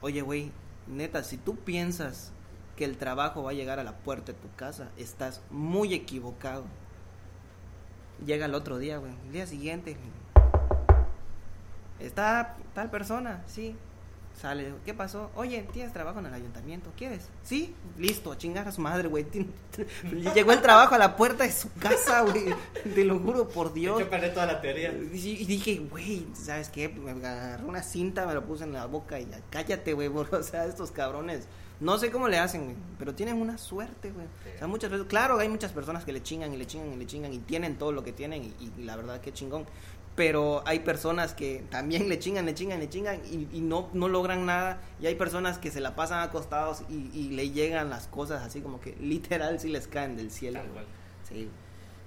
[0.00, 0.52] oye, güey,
[0.86, 2.32] neta, si tú piensas
[2.78, 6.62] que el trabajo va a llegar a la puerta de tu casa, estás muy equivocado.
[8.24, 9.10] Llega el otro día, güey.
[9.26, 9.96] El día siguiente.
[11.98, 13.74] Está tal persona, sí.
[14.40, 15.32] Sale, ¿qué pasó?
[15.34, 17.28] Oye, tienes trabajo en el ayuntamiento, ¿quieres?
[17.42, 19.26] Sí, listo, chingar a su madre, güey.
[20.32, 22.54] Llegó el trabajo a la puerta de su casa, güey.
[22.94, 24.00] Te lo juro por Dios.
[24.04, 24.92] perdí toda la teoría.
[24.92, 26.88] Y dije, güey, ¿sabes qué?
[26.88, 30.42] Me agarré una cinta, me lo puse en la boca y ya, cállate, güey, o
[30.44, 31.48] sea, estos cabrones.
[31.80, 34.26] No sé cómo le hacen, güey, pero tienen una suerte, güey.
[34.26, 36.96] O sea, muchas veces, claro, hay muchas personas que le chingan y le chingan y
[36.96, 39.64] le chingan y tienen todo lo que tienen y, y la verdad que chingón.
[40.16, 44.08] Pero hay personas que también le chingan, le chingan, le chingan y, y no, no
[44.08, 44.80] logran nada.
[45.00, 48.60] Y hay personas que se la pasan acostados y, y le llegan las cosas así
[48.60, 50.58] como que literal sí les caen del cielo.
[50.58, 50.84] Tal güey.
[50.84, 50.86] cual.
[51.28, 51.48] Sí.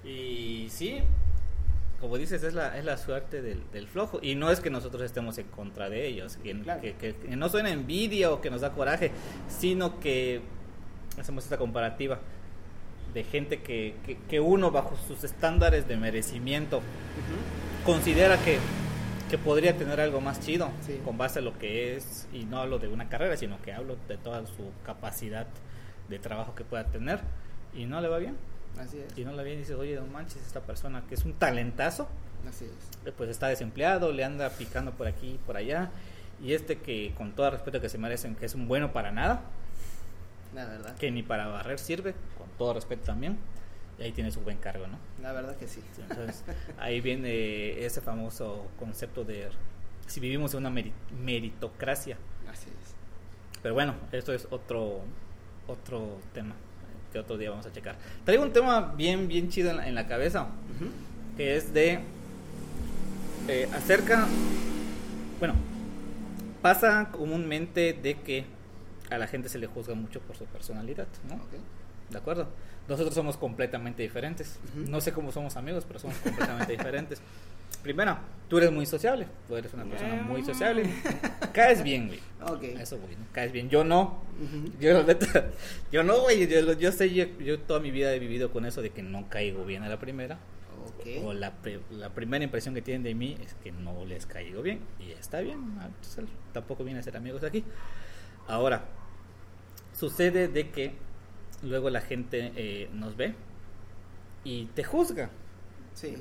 [0.03, 0.99] Y sí,
[2.01, 4.19] como dices, es la, es la suerte del, del flojo.
[4.21, 6.81] Y no es que nosotros estemos en contra de ellos, que, Claro.
[6.81, 9.11] que, que- que no suena envidia o que nos da coraje,
[9.47, 10.41] sino que
[11.19, 12.19] hacemos esta comparativa
[13.13, 13.95] de gente que,
[14.29, 16.81] que, uno bajo sus estándares de merecimiento
[17.85, 18.57] considera que
[19.29, 20.99] que podría tener algo más chido Sí.
[21.05, 23.95] con base a lo que es, y no hablo de una carrera, sino que hablo
[24.09, 25.47] de toda su capacidad
[26.09, 27.21] de trabajo que pueda tener,
[27.73, 28.35] y no le va bien.
[28.79, 29.17] Así es.
[29.17, 31.33] Y no le va bien, y dices, oye, no manches, esta persona que es un
[31.33, 32.07] talentazo,
[32.49, 33.07] Así es.
[33.07, 35.91] eh, pues está desempleado, le anda picando por aquí y por allá,
[36.41, 39.41] y este que con todo respeto que se merecen, que es un bueno para nada,
[40.55, 40.95] La verdad.
[40.97, 43.37] que ni para barrer sirve, con todo respeto también,
[43.99, 44.97] y ahí tiene su buen cargo, ¿no?
[45.21, 45.81] La verdad que sí.
[45.95, 46.43] Sí, Entonces,
[46.79, 49.49] ahí viene ese famoso concepto de
[50.07, 52.17] si vivimos en una meri- meritocracia.
[52.51, 52.95] Así es.
[53.61, 55.01] Pero bueno, esto es otro
[55.67, 56.55] otro tema
[57.11, 57.95] que otro día vamos a checar.
[58.25, 60.47] Traigo un tema bien, bien chido en la, en la cabeza,
[61.37, 61.99] que es de
[63.47, 64.27] eh, acerca,
[65.39, 65.55] bueno,
[66.61, 68.45] pasa comúnmente de que
[69.09, 71.35] a la gente se le juzga mucho por su personalidad, ¿no?
[71.35, 71.53] Ok.
[72.09, 72.47] ¿De acuerdo?
[72.87, 74.59] Nosotros somos completamente diferentes.
[74.75, 77.21] No sé cómo somos amigos, pero somos completamente diferentes.
[77.83, 78.17] Primero,
[78.49, 79.27] tú eres muy sociable.
[79.47, 80.83] Tú eres una persona muy sociable.
[81.53, 82.19] Caes bien, güey.
[82.41, 82.77] Ok.
[82.77, 83.15] A Eso, güey.
[83.15, 83.25] ¿no?
[83.31, 83.69] Caes bien.
[83.69, 84.23] Yo no.
[84.79, 85.49] Yo, la neta,
[85.91, 86.47] yo no, güey.
[86.47, 89.29] Yo, yo sé, yo, yo toda mi vida he vivido con eso de que no
[89.29, 90.39] caigo bien a la primera.
[91.23, 91.53] O la,
[91.89, 94.81] la primera impresión que tienen de mí es que no les caigo bien.
[94.99, 95.77] Y está bien.
[95.79, 97.63] ah, entonces, tampoco viene a ser amigos aquí.
[98.47, 98.85] Ahora,
[99.93, 100.93] sucede de que
[101.63, 103.33] luego la gente eh, nos ve
[104.43, 105.29] y te juzga.
[105.93, 106.15] Sí.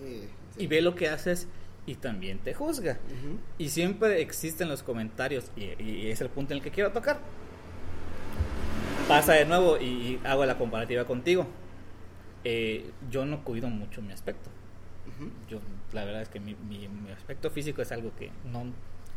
[0.61, 1.49] Y ve lo que haces
[1.87, 2.92] y también te juzga.
[3.07, 3.38] Ujú.
[3.59, 7.18] Y siempre existen los comentarios y, y es el punto en el que quiero tocar.
[9.09, 11.46] Pasa de nuevo y, y hago la comparativa contigo.
[12.44, 14.51] Eh, yo no cuido mucho mi aspecto.
[15.09, 15.31] Ujú.
[15.49, 15.61] Yo,
[15.92, 18.66] la verdad es que mi, mi- mi aspecto físico es algo que no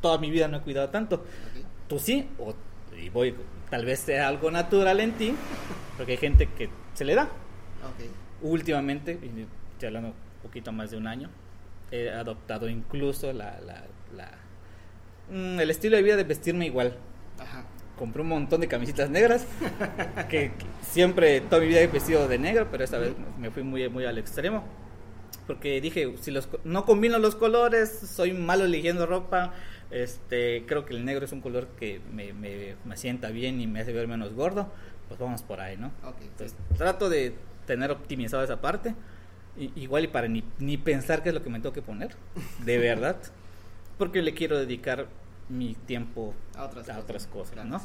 [0.01, 1.15] toda mi vida no he cuidado tanto.
[1.17, 1.65] Ok.
[1.88, 2.53] Tú sí, o
[2.99, 3.34] y voy,
[3.69, 5.34] tal vez sea algo natural en ti,
[5.97, 7.23] porque hay gente que se le da.
[7.23, 8.06] Ok.
[8.41, 11.29] Últimamente, y estoy hablando poquito más de un año,
[11.91, 13.84] he adoptado incluso la, la-
[14.15, 14.38] la-
[15.32, 16.95] mm, el estilo de vida de vestirme igual.
[17.39, 17.65] Ajá.
[17.97, 19.45] Compré un montón de camisetas negras,
[20.29, 23.63] que, que siempre, toda mi vida he vestido de negro, pero esta vez me fui
[23.63, 24.63] muy, muy al extremo.
[25.47, 29.53] Porque dije, si los, no combino los colores, soy malo eligiendo ropa,
[29.91, 33.67] este, creo que el negro es un color que me, me, me sienta bien y
[33.67, 34.71] me hace ver menos gordo,
[35.08, 35.88] pues vamos por ahí, ¿no?
[36.03, 36.15] Ok.
[36.19, 36.25] sí.
[36.32, 37.34] Entonces, trato de
[37.67, 38.95] tener optimizado esa parte.
[39.57, 42.15] Igual y para ni, ni pensar qué es lo que me tengo que poner,
[42.65, 43.17] de verdad.
[43.97, 45.07] Porque le quiero dedicar
[45.49, 47.03] mi tiempo A otras a cosas.
[47.03, 47.69] otras cosas, Claro.
[47.69, 47.81] ¿no?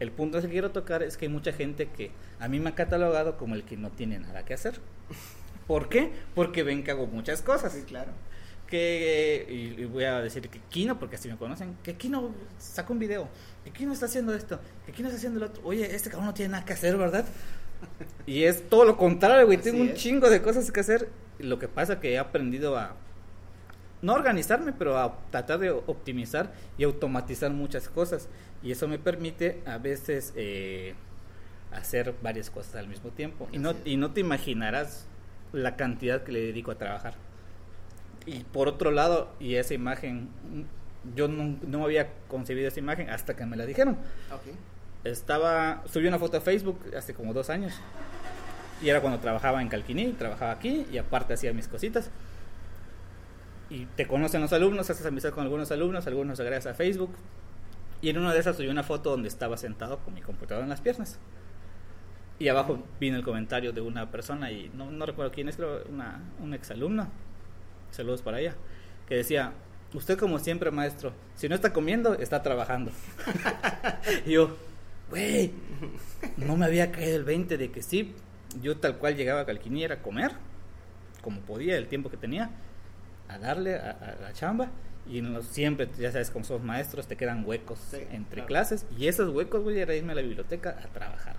[0.00, 2.74] El punto que quiero tocar es que hay mucha gente que a mí me ha
[2.74, 4.80] catalogado como el que no tiene nada que hacer.
[5.68, 6.10] ¿Por qué?
[6.34, 7.72] Porque ven que hago muchas cosas.
[7.72, 8.10] Sí, claro.
[8.66, 12.92] Que, y, y voy a decir que Kino, porque así me conocen, que Kino saca
[12.92, 13.28] un video,
[13.62, 15.62] que Kino está haciendo esto, que Kino está haciendo lo otro.
[15.64, 17.24] Oye, este cabrón no tiene nada que hacer, ¿verdad?
[18.26, 19.58] Y es todo lo contrario, güey.
[19.58, 19.94] Así Tengo un es.
[19.98, 21.08] chingo de cosas que hacer.
[21.38, 22.96] Lo que pasa que he aprendido a
[24.02, 28.28] no organizarme, pero a tratar de optimizar y automatizar muchas cosas.
[28.62, 30.94] Y eso me permite a veces eh,
[31.72, 33.48] hacer varias cosas al mismo tiempo.
[33.52, 33.76] Y no, es.
[33.84, 35.06] y no te imaginarás
[35.52, 37.14] la cantidad que le dedico a trabajar.
[38.26, 40.28] Y por otro lado, y esa imagen,
[41.14, 43.98] yo no, no había concebido esa imagen hasta que me la dijeron.
[44.32, 44.54] Ok.
[45.04, 47.74] Estaba, subí una foto a Facebook hace como dos años.
[48.82, 52.10] Y era cuando trabajaba en Calquiní, trabajaba aquí y aparte hacía mis cositas.
[53.70, 57.10] Y te conocen los alumnos, haces amistad con algunos alumnos, algunos agregas a Facebook.
[58.00, 60.70] Y en una de esas subí una foto donde estaba sentado con mi computadora en
[60.70, 61.18] las piernas.
[62.38, 65.84] Y abajo vino el comentario de una persona, y no, no recuerdo quién es, creo
[65.88, 67.08] una, una exalumna.
[67.90, 68.54] Saludos para ella.
[69.08, 69.52] Que decía:
[69.94, 72.90] Usted, como siempre, maestro, si no está comiendo, está trabajando.
[74.26, 74.56] y yo,
[75.10, 75.52] güey,
[76.36, 78.14] no me había caído el 20 de que sí,
[78.62, 80.32] yo tal cual llegaba a Calquiniera a comer,
[81.22, 82.50] como podía, el tiempo que tenía,
[83.28, 84.70] a darle a, a la chamba.
[85.06, 88.46] Y no, siempre, ya sabes, como somos maestros, te quedan huecos Sí, entre claro.
[88.46, 88.86] clases.
[88.98, 91.36] Y esos huecos, güey, era irme a la biblioteca a trabajar.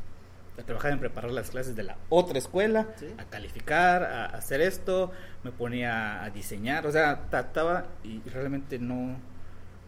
[0.60, 3.08] A trabajar en preparar las clases de la otra escuela, Sí.
[3.17, 5.12] a calificar, a hacer esto,
[5.43, 9.17] me ponía a diseñar, o sea, trataba y realmente no,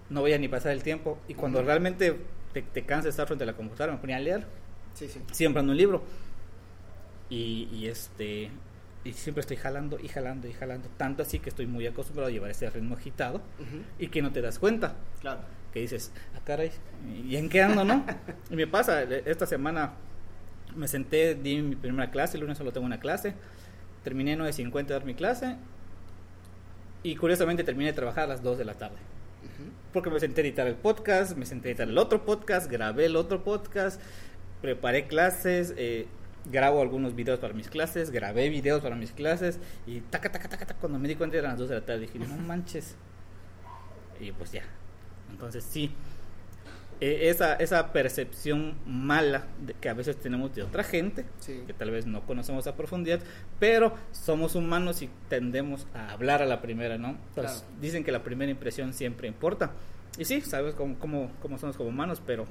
[0.09, 1.19] no voy a ni pasar el tiempo.
[1.27, 2.17] Y cuando realmente
[2.61, 4.45] te, te cansas de estar frente a la computadora, me ponía a leer,
[4.93, 5.21] Sí, sí.
[5.31, 6.03] siempre ando un libro.
[7.29, 8.49] Y, y este
[9.03, 12.31] y siempre estoy jalando y jalando y jalando, tanto así que estoy muy acostumbrado a
[12.31, 13.41] llevar ese ritmo agitado
[13.99, 15.39] y que no te das cuenta, Claro.
[15.73, 16.71] que dices, ah, caray,
[17.25, 18.05] ¿y en qué ando, no?
[18.49, 19.93] y me pasa, esta semana
[20.75, 23.33] me senté, di mi primera clase, el lunes solo tengo una clase,
[24.03, 25.55] terminé 9.50 de dar mi clase
[27.03, 28.97] y curiosamente terminé de trabajar a las 2 de la tarde.
[29.97, 33.05] Porque me senté a editar el podcast, me senté a editar el otro podcast, grabé
[33.05, 33.99] el otro podcast,
[34.61, 36.05] preparé clases, eh,
[36.45, 40.67] grabo algunos videos para mis clases, grabé videos para mis clases y taca, taca, taca,
[40.67, 42.95] taca, cuando me di cuenta eran las 2 de la tarde dije, no manches.
[44.19, 44.61] y pues ya.
[45.31, 45.91] Entonces sí,
[46.99, 51.91] eh, esa, esa percepción mala de, que a veces tenemos de otra gente, que tal
[51.91, 53.19] vez no conocemos a profundidad,
[53.59, 57.17] pero somos humanos y tendemos a hablar a la primera, ¿no?
[57.79, 59.73] Dicen que la primera impresión siempre importa.
[60.17, 62.47] Y sí, sabes cómo, cómo, cómo somos como humanos, pero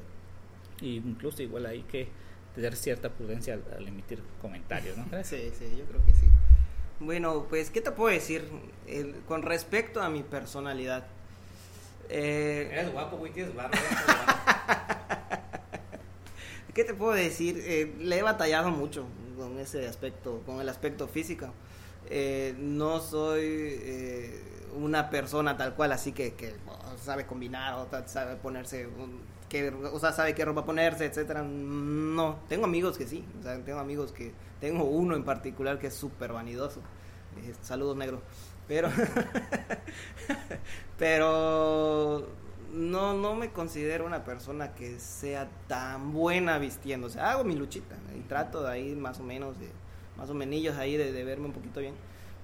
[0.81, 2.09] incluso igual hay que
[2.55, 5.07] tener cierta prudencia al, emitir comentarios, ¿no?
[5.25, 6.27] Sí, sí, yo creo que sí.
[7.01, 8.45] Bueno, pues, ¿qué te puedo decir
[9.27, 11.07] con respecto a mi personalidad?
[12.09, 13.77] Eh, Eres guapo, güey, tienes barba.
[16.77, 17.63] ¿Qué te puedo decir?
[17.65, 21.49] Eh, le he batallado mucho con ese aspecto, con el aspecto físico.
[22.11, 24.43] Eh, no soy eh,
[24.77, 26.55] una persona tal cual, así que, que
[27.03, 28.89] sabe combinar o sabe ponerse,
[29.49, 31.43] que, o sea, sabe qué ropa ponerse, etcétera.
[31.43, 35.87] No, tengo amigos que sí, o sea, tengo amigos que, tengo uno en particular que
[35.87, 36.83] es súper vanidoso.
[37.63, 38.21] saludos negro.
[38.69, 38.89] Pero,
[40.99, 42.27] pero
[42.73, 47.07] no, no me considero una persona que sea tan buena vistiendo.
[47.07, 49.69] O sea, hago mi luchita y trato de ahí más o menos, de,
[50.17, 51.95] más o menos ahí de, verme un poquito bien.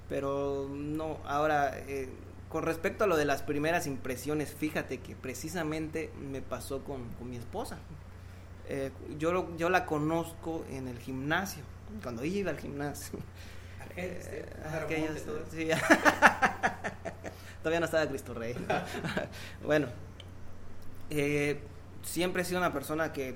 [0.09, 2.09] Pero no, ahora, eh,
[2.49, 7.37] con respecto a lo de las primeras impresiones, fíjate que precisamente me pasó con, mi
[7.37, 7.79] esposa.
[8.69, 11.63] Eh, yo, yo la conozco en el gimnasio,
[12.03, 13.19] cuando iba al gimnasio.
[13.97, 14.47] Eh,
[17.63, 18.55] Todavía no estaba Cristo Rey.
[19.65, 19.89] bueno,
[21.11, 21.61] eh,
[22.03, 23.35] siempre he sido una persona que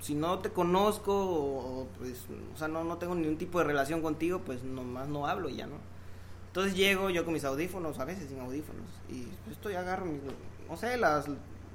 [0.00, 4.02] si no te conozco o, pues, o sea, no, no tengo ningún tipo de relación
[4.02, 5.76] contigo, pues nomás no hablo y ya, ¿no?
[6.48, 10.20] Entonces llego yo con mis audífonos, a veces sin audífonos, y estoy agarro mis,
[10.68, 11.26] no sé, las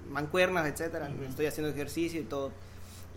[0.09, 2.51] mancuernas, etcétera, estoy haciendo ejercicio y todo.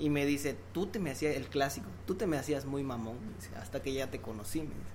[0.03, 3.19] Y me dice, tú te me hacías, el clásico, tú te me hacías muy mamón,
[3.57, 4.91] hasta que ya te conocí, me dice.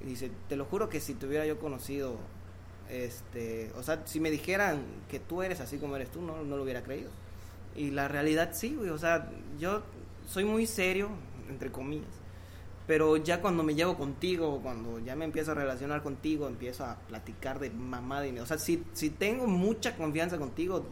[0.00, 2.18] Y dice, te lo juro que si te hubiera yo conocido,
[2.88, 6.56] este, o sea, si me dijeran que tú eres así como eres tú, no, no
[6.56, 7.10] lo hubiera creído.
[7.74, 9.82] Y la realidad sí, güey, o sea, yo
[10.28, 11.08] soy muy serio,
[11.48, 12.14] entre comillas,
[12.86, 16.94] pero ya cuando me llevo contigo, cuando ya me empiezo a relacionar contigo, empiezo a
[17.08, 18.40] platicar de y media.
[18.40, 20.86] O sea, si, si tengo mucha confianza contigo,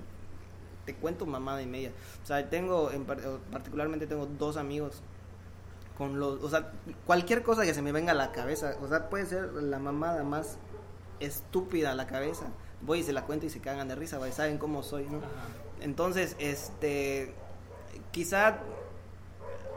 [0.85, 1.93] te cuento mamada y media.
[2.23, 5.03] O sea, tengo, en, particularmente tengo dos amigos
[5.97, 6.73] con los, o sea,
[7.05, 10.25] cualquier cosa que se me venga a la cabeza, o sea, puede ser la mamada
[10.25, 10.57] más
[11.21, 12.47] estúpida a la cabeza,
[12.81, 15.21] voy y se la cuento y se cagan de risa, saben cómo soy, ¿no?
[15.83, 17.35] Entonces, este,
[18.13, 18.61] quizá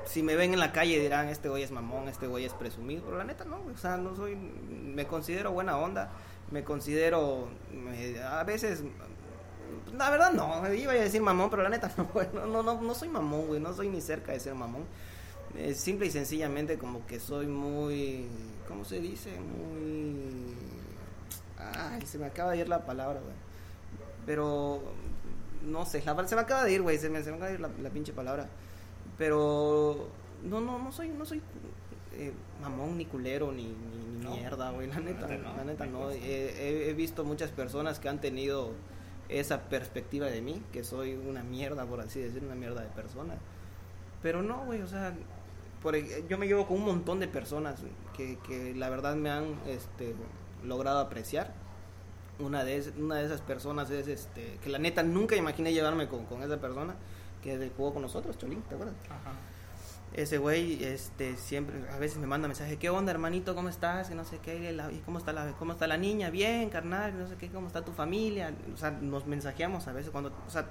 [0.06, 3.04] si me ven en la calle dirán, este güey es mamón, este güey es presumido,
[3.04, 6.12] pero la neta no, o sea, no soy, me considero buena onda,
[6.52, 7.50] me considero,
[8.30, 8.84] a veces,
[9.98, 11.92] la verdad no, iba a decir mamón, pero la neta
[12.34, 14.86] no, no, no, no soy mamón, güey, no soy ni cerca de ser mamón
[15.58, 18.28] es simple y sencillamente como que soy muy,
[18.68, 19.30] ¿cómo se dice?
[19.40, 20.56] Muy...
[21.58, 23.36] Ay, se me acaba de ir la palabra, güey.
[24.26, 24.82] Pero,
[25.64, 27.56] no sé, la, se me acaba de ir, güey, se me, se me acaba de
[27.56, 28.48] ir la, pinche palabra.
[29.18, 30.08] Pero,
[30.44, 31.42] no, no, no soy, no soy
[32.14, 36.10] eh, mamón ni culero ni, ni, mierda, güey, la neta, la neta no.
[36.10, 38.72] He, he visto muchas personas que han tenido
[39.39, 43.36] esa perspectiva de mí, que soy una mierda, por así decir, una mierda de persona.
[44.22, 45.13] Pero no, güey, o sea,
[46.30, 47.82] yo me llevo con un montón de personas
[48.15, 50.15] que, que la verdad me han este,
[50.63, 51.54] logrado apreciar.
[52.39, 56.26] Una de, una de esas personas es este, que la neta nunca imaginé llevarme con,
[56.26, 56.96] con esa persona
[57.43, 58.96] que jugó con nosotros, Cholín, ¿te acuerdas?
[59.10, 59.34] Ajá.
[60.13, 63.56] Ese güey este, siempre, a veces me manda mensaje, ¿qué onda hermanito?
[63.56, 64.12] ¿Cómo estás?
[64.12, 66.30] Y no sé qué, ¿cómo está, la, ¿cómo está la niña?
[66.30, 68.54] Bien, carnal, no sé qué, ¿cómo está tu familia?
[68.73, 70.67] O sea, nos mensajeamos a veces cuando, o sea,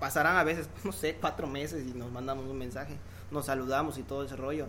[0.00, 2.98] pasarán a veces, no sé, cuatro meses y nos mandamos un mensaje
[3.34, 4.68] nos saludamos y todo ese rollo.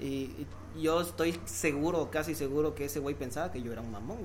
[0.00, 0.46] Y,
[0.80, 4.18] yo estoy seguro, casi seguro que ese güey pensaba que yo era un mamón.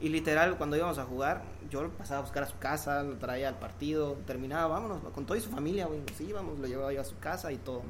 [0.00, 3.16] Y literal, cuando íbamos a jugar, yo lo pasaba a buscar a su casa, lo
[3.16, 7.00] traía al partido, terminaba, vámonos, con toda su familia, güey, nos íbamos, lo llevaba yo
[7.00, 7.82] a su casa y todo.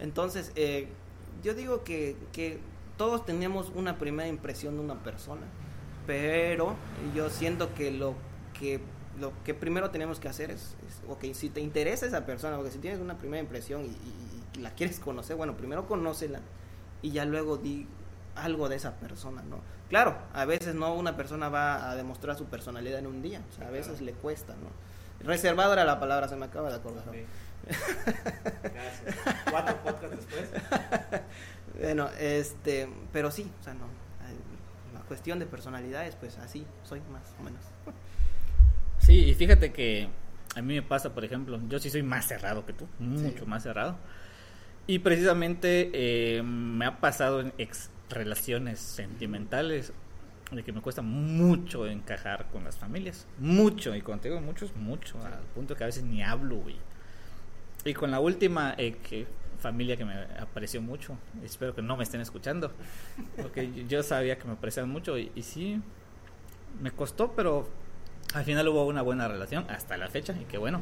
[0.00, 0.88] Entonces, eh,
[1.42, 2.58] yo digo que, que
[2.96, 5.46] todos tenemos una primera impresión de una persona,
[6.06, 6.74] pero
[7.14, 8.14] yo siento que lo
[8.58, 8.80] que
[9.18, 10.76] lo que primero tenemos que hacer es,
[11.08, 14.98] ok, si te interesa esa persona, porque si tienes una primera impresión y, la quieres
[14.98, 16.40] conocer, bueno, primero conócela
[17.02, 17.86] y ya luego di
[18.34, 19.60] algo de esa persona, ¿no?
[19.88, 23.56] Claro, a veces no una persona va a demostrar su personalidad en un día, o
[23.56, 25.26] sea, a veces le cuesta, ¿no?
[25.26, 27.04] Reservado era la palabra, se me acaba de acordar.
[29.50, 30.48] Cuatro podcasts después.
[31.80, 33.86] bueno, este, pero sí, o sea, no.
[34.94, 37.62] La cuestión de personalidades, pues así soy más o menos.
[38.98, 40.08] Sí, y fíjate que
[40.54, 43.62] a mí me pasa, por ejemplo, yo sí soy más cerrado que tú, mucho más
[43.62, 43.96] cerrado.
[44.86, 49.92] Y precisamente eh, me ha pasado en ex relaciones sentimentales
[50.50, 53.26] de que me cuesta mucho encajar con las familias.
[53.38, 56.76] Mucho, y digo mucho, es mucho, al punto que a veces ni hablo, güey.
[57.84, 59.26] Y con la última eh, que,
[59.58, 62.72] familia que me apreció mucho, espero que no me estén escuchando,
[63.40, 65.80] porque yo sabía que me apreciaban mucho y, y sí,
[66.80, 67.68] me costó, pero
[68.34, 70.80] al final hubo una buena relación hasta la fecha, y qué bueno.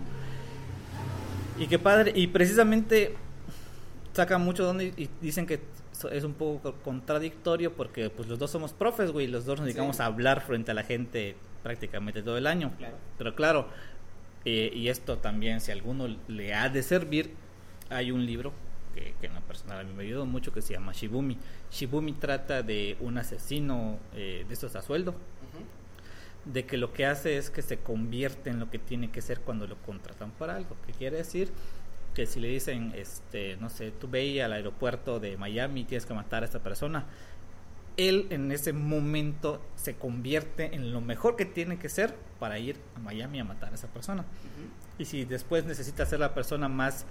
[1.58, 3.14] Y qué padre, y precisamente
[4.12, 5.60] sacan mucho donde y dicen que
[6.10, 10.00] es un poco contradictorio porque pues los dos somos profes, güey, los dos nos dedicamos
[10.00, 12.72] a hablar frente a la gente prácticamente todo el año.
[13.16, 13.68] Pero claro,
[14.44, 17.34] eh, y esto también, si a alguno le ha de servir,
[17.90, 18.52] hay un libro
[18.94, 21.38] que, que en lo personal a mí me ayudó mucho que se llama Shibumi.
[21.70, 25.14] Shibumi trata de un asesino eh, de estos a sueldo,
[26.44, 29.40] de que lo que hace es que se convierte en lo que tiene que ser
[29.40, 30.76] cuando lo contratan para algo.
[30.86, 31.50] ¿Qué quiere decir?
[32.14, 36.06] Que si le dicen, este, no sé, tú ve al aeropuerto de Miami y tienes
[36.06, 37.06] que matar a esta persona,
[37.96, 42.76] él en ese momento se convierte en lo mejor que tiene que ser para ir
[42.94, 44.26] a Miami a matar a esa persona.
[44.98, 47.06] Y si después necesita ser la persona más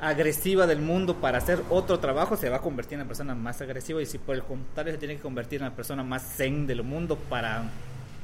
[0.00, 3.60] agresiva del mundo para hacer otro trabajo, se va a convertir en la persona más
[3.60, 4.00] agresiva.
[4.00, 6.82] Y si por el contrario se tiene que convertir en la persona más zen del
[6.82, 7.64] mundo para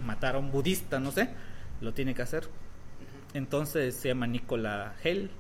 [0.07, 1.29] matar a un budista, no sé,
[1.83, 2.49] lo tiene que hacer.
[3.35, 5.31] Entonces se llama Nicola Hell.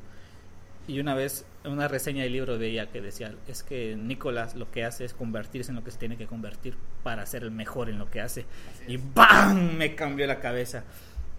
[0.88, 4.84] Y una vez, una reseña del libro ella que decía, es que Nicolás lo que
[4.84, 7.98] hace es convertirse en lo que se tiene que convertir para ser el mejor en
[7.98, 8.46] lo que hace.
[8.88, 9.76] Y ¡bam!
[9.76, 10.82] Me cambió la cabeza.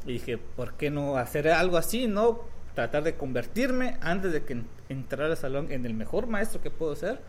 [0.06, 2.08] Y dije, ¿por qué no hacer algo así?
[2.08, 2.42] No
[2.74, 6.96] tratar de convertirme antes de que entrar al salón en el mejor maestro que puedo
[6.96, 7.20] ser.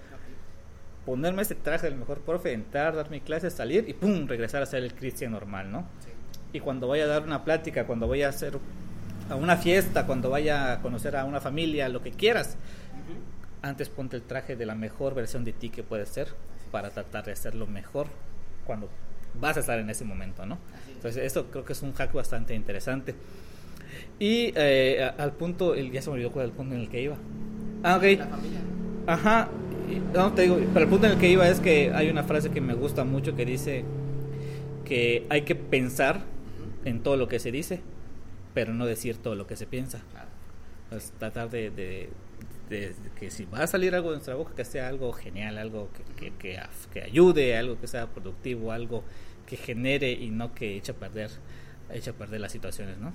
[1.04, 4.26] Ponerme ese traje del mejor profe, entrar, dar mi clase, salir y ¡pum!
[4.26, 5.86] regresar a ser el cristian normal, ¿no?
[6.52, 8.58] Y cuando vaya a dar una plática, cuando vaya a hacer
[9.28, 12.56] a una fiesta, cuando vaya a conocer a una familia, lo que quieras,
[13.62, 16.28] antes ponte el traje de la mejor versión de ti que puede ser
[16.70, 18.08] para tratar de hacerlo mejor
[18.66, 18.90] cuando
[19.40, 20.58] vas a estar en ese momento, ¿no?
[20.88, 23.14] Entonces, eso creo que es un hack bastante interesante.
[24.18, 26.88] Y eh, al punto, el, ya se me olvidó cuál era el punto en el
[26.88, 27.16] que iba.
[27.82, 28.02] Ah, ok.
[28.18, 28.60] La familia.
[29.06, 29.48] Ajá.
[30.14, 32.50] No, te digo, pero el punto en el que iba es que hay una frase
[32.50, 33.84] que me gusta mucho que dice
[34.84, 36.22] que hay que pensar
[36.84, 37.80] en todo lo que se dice,
[38.54, 40.00] pero no decir todo lo que se piensa.
[40.88, 42.08] Pues tratar de, de,
[42.68, 45.90] de, que si va a salir algo de nuestra boca, que sea algo genial, algo
[45.92, 46.60] que, que, que,
[46.92, 49.02] que, ayude, algo que sea productivo, algo
[49.46, 51.30] que genere y no que eche a perder,
[51.90, 53.12] eche a perder las situaciones, ¿no?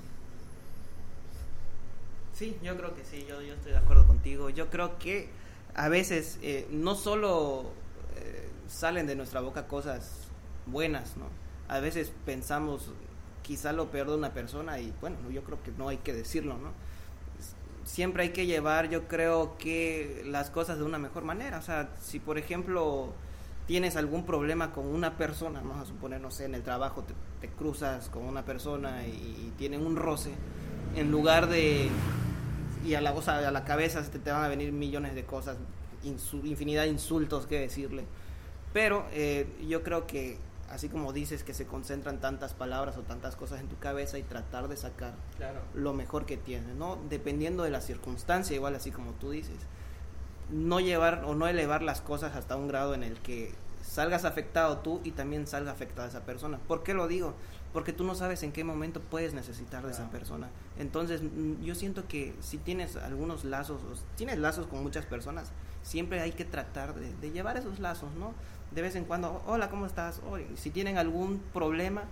[2.33, 4.49] Sí, yo creo que sí, yo, yo estoy de acuerdo contigo.
[4.49, 5.29] Yo creo que
[5.75, 7.71] a veces eh, no solo
[8.17, 10.27] eh, salen de nuestra boca cosas
[10.65, 11.25] buenas, ¿no?
[11.67, 12.91] A veces pensamos
[13.43, 16.57] quizá lo peor de una persona y bueno, yo creo que no hay que decirlo,
[16.57, 16.71] ¿no?
[17.83, 21.57] Siempre hay que llevar, yo creo que las cosas de una mejor manera.
[21.57, 23.13] O sea, si por ejemplo
[23.65, 27.13] tienes algún problema con una persona, vamos a suponer, no sé, en el trabajo te,
[27.41, 30.31] te cruzas con una persona y, y tienen un roce,
[30.95, 31.89] en lugar de
[32.85, 35.25] y a la, o sea, a la cabeza te, te, van a venir millones de
[35.25, 35.57] cosas,
[36.03, 38.05] insu, infinidad de insultos que decirle.
[38.73, 40.37] Pero eh, yo creo que,
[40.71, 44.23] así como dices que se concentran tantas palabras o tantas cosas en tu cabeza y
[44.23, 45.61] tratar de sacar claro.
[45.73, 46.97] lo mejor que tienes, ¿no?
[47.09, 49.57] Dependiendo de la circunstancia, igual así como tú dices.
[50.49, 54.79] No llevar o no elevar las cosas hasta un grado en el que salgas afectado
[54.79, 56.59] tú y también salga afectada esa persona.
[56.67, 57.35] ¿Por qué lo digo?
[57.73, 60.49] porque tú no sabes en qué momento puedes necesitar de esa persona.
[60.79, 61.21] Entonces,
[61.61, 65.51] yo siento que si tienes algunos lazos, o tienes lazos con muchas personas,
[65.83, 68.33] siempre hay que tratar de, de, llevar esos lazos, ¿no?
[68.71, 70.21] De vez en cuando, hola, ¿cómo estás?
[70.29, 72.03] Oye, si tienen algún problema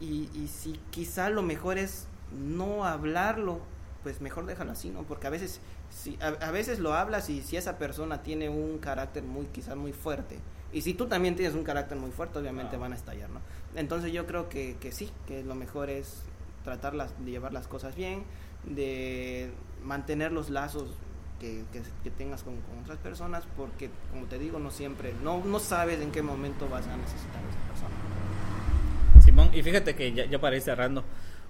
[0.00, 3.60] y, y si quizá lo mejor es no hablarlo,
[4.02, 5.02] pues mejor déjalo así, ¿no?
[5.02, 8.78] Porque a veces, si, a, a veces lo hablas y si esa persona tiene un
[8.78, 10.38] carácter muy, quizás muy fuerte,
[10.72, 13.40] y si tú también tienes un carácter muy fuerte, obviamente van a estallar, ¿no?
[13.74, 16.22] Entonces yo creo que, que sí, que lo mejor es
[16.62, 18.24] tratar las, de llevar las cosas bien,
[18.64, 19.50] de
[19.82, 20.90] mantener los lazos
[21.40, 25.44] que, que, que tengas con, con, otras personas, porque como te digo, no siempre, no,
[25.44, 29.24] no sabes en qué momento vas a necesitar a esa persona.
[29.24, 31.04] Simón, y fíjate que ya, ya para ir cerrando,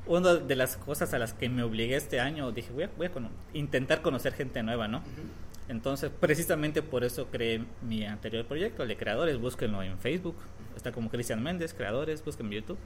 [0.06, 3.06] una de las cosas a las que me obligué este año, dije, voy a, voy
[3.06, 3.10] a
[3.52, 4.98] intentar conocer gente nueva, ¿no?
[4.98, 5.48] Uh -huh.
[5.68, 10.36] Entonces, precisamente por eso creé mi anterior proyecto, el de creadores, búsquenlo en Facebook,
[10.74, 12.78] está como Cristian Méndez, creadores, búsquenlo en YouTube.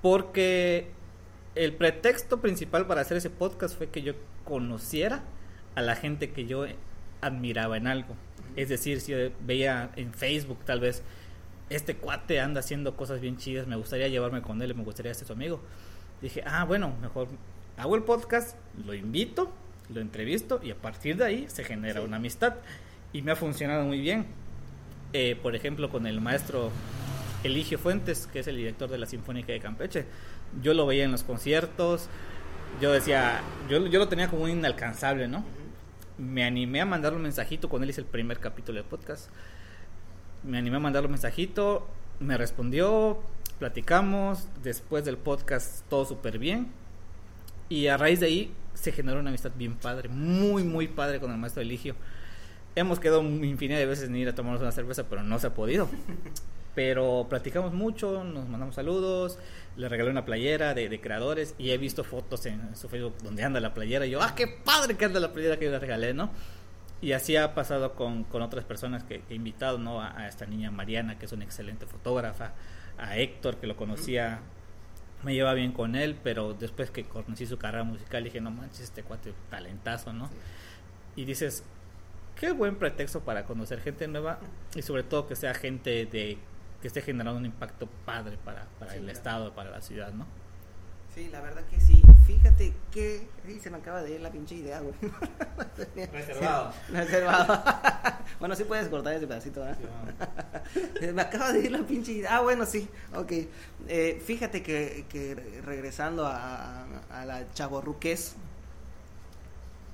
[0.00, 0.88] Porque
[1.54, 5.24] el pretexto principal para hacer ese podcast fue que yo conociera
[5.74, 6.66] a la gente que yo
[7.20, 8.14] admiraba en algo.
[8.56, 11.02] Es decir, si yo veía en Facebook tal vez,
[11.70, 15.26] este cuate anda haciendo cosas bien chidas, me gustaría llevarme con él, me gustaría ser
[15.26, 15.60] su amigo.
[16.20, 17.28] Dije, ah, bueno, mejor
[17.76, 19.52] hago el podcast, lo invito,
[19.92, 22.06] lo entrevisto y a partir de ahí se genera sí.
[22.06, 22.54] una amistad
[23.12, 24.26] y me ha funcionado muy bien.
[25.12, 26.70] Eh, por ejemplo, con el maestro
[27.44, 30.06] Eligio Fuentes, que es el director de la Sinfónica de Campeche.
[30.62, 32.08] Yo lo veía en los conciertos,
[32.80, 35.44] yo decía, yo, yo lo tenía como un inalcanzable, ¿no?
[36.16, 39.30] Me animé a mandarle un mensajito cuando él hice el primer capítulo del podcast.
[40.44, 41.88] Me animé a mandarle un mensajito,
[42.20, 43.20] me respondió,
[43.58, 46.68] platicamos, después del podcast todo súper bien.
[47.68, 51.32] Y a raíz de ahí se generó una amistad bien padre, muy, muy padre con
[51.32, 51.96] el maestro Eligio.
[52.76, 55.54] Hemos quedado infinidad de veces en ir a tomarnos una cerveza, pero no se ha
[55.54, 55.88] podido.
[56.74, 59.38] Pero platicamos mucho, nos mandamos saludos,
[59.76, 63.60] le regalé una playera de, creadores y he visto fotos en su Facebook donde anda
[63.60, 66.14] la playera y yo, ¡ah, qué padre que anda la playera que yo le regalé,
[66.14, 66.30] ¿no?
[67.00, 70.00] Y así ha pasado con, con otras personas que, he invitado, ¿no?
[70.00, 72.54] A, esta niña Mariana, que es una excelente fotógrafa,
[72.98, 74.40] a Héctor, que lo conocía,
[75.22, 78.80] me lleva bien con él, pero después que conocí su carrera musical dije, no manches,
[78.80, 80.28] este cuate talentazo, ¿no?
[81.14, 81.62] Y dices,
[82.36, 84.38] qué buen pretexto para conocer gente nueva
[84.74, 86.38] y sobre todo que sea gente de
[86.84, 90.26] que esté generando un impacto padre para, para el estado, para la ciudad, ¿no?
[91.14, 92.02] Sí, la verdad que sí.
[92.26, 93.26] Fíjate que
[93.62, 94.94] se me acaba de ir la pinche idea, güey.
[96.12, 96.74] Reservado.
[96.90, 97.64] Reservado.
[98.38, 99.78] bueno, sí puedes cortar ese pedacito, ¿verdad?
[101.14, 102.36] me acaba de ir la pinche idea.
[102.36, 102.86] Ah, bueno, sí.
[103.14, 103.32] Ok.
[103.88, 108.34] Eh, fíjate que, que regresando a, a la chaborruquez,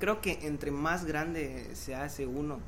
[0.00, 2.58] creo que entre más grande se hace uno,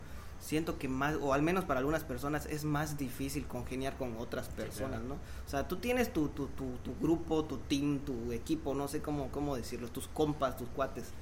[0.43, 4.49] siento que más, o al menos para algunas personas, es más difícil congeniar con otras
[4.49, 5.14] personas, ¿no?
[5.14, 9.01] O sea, tú tienes tu, tu, tu, tu, grupo, tu team, tu equipo, no sé
[9.01, 11.12] cómo, cómo decirlo, tus compas, tus cuates,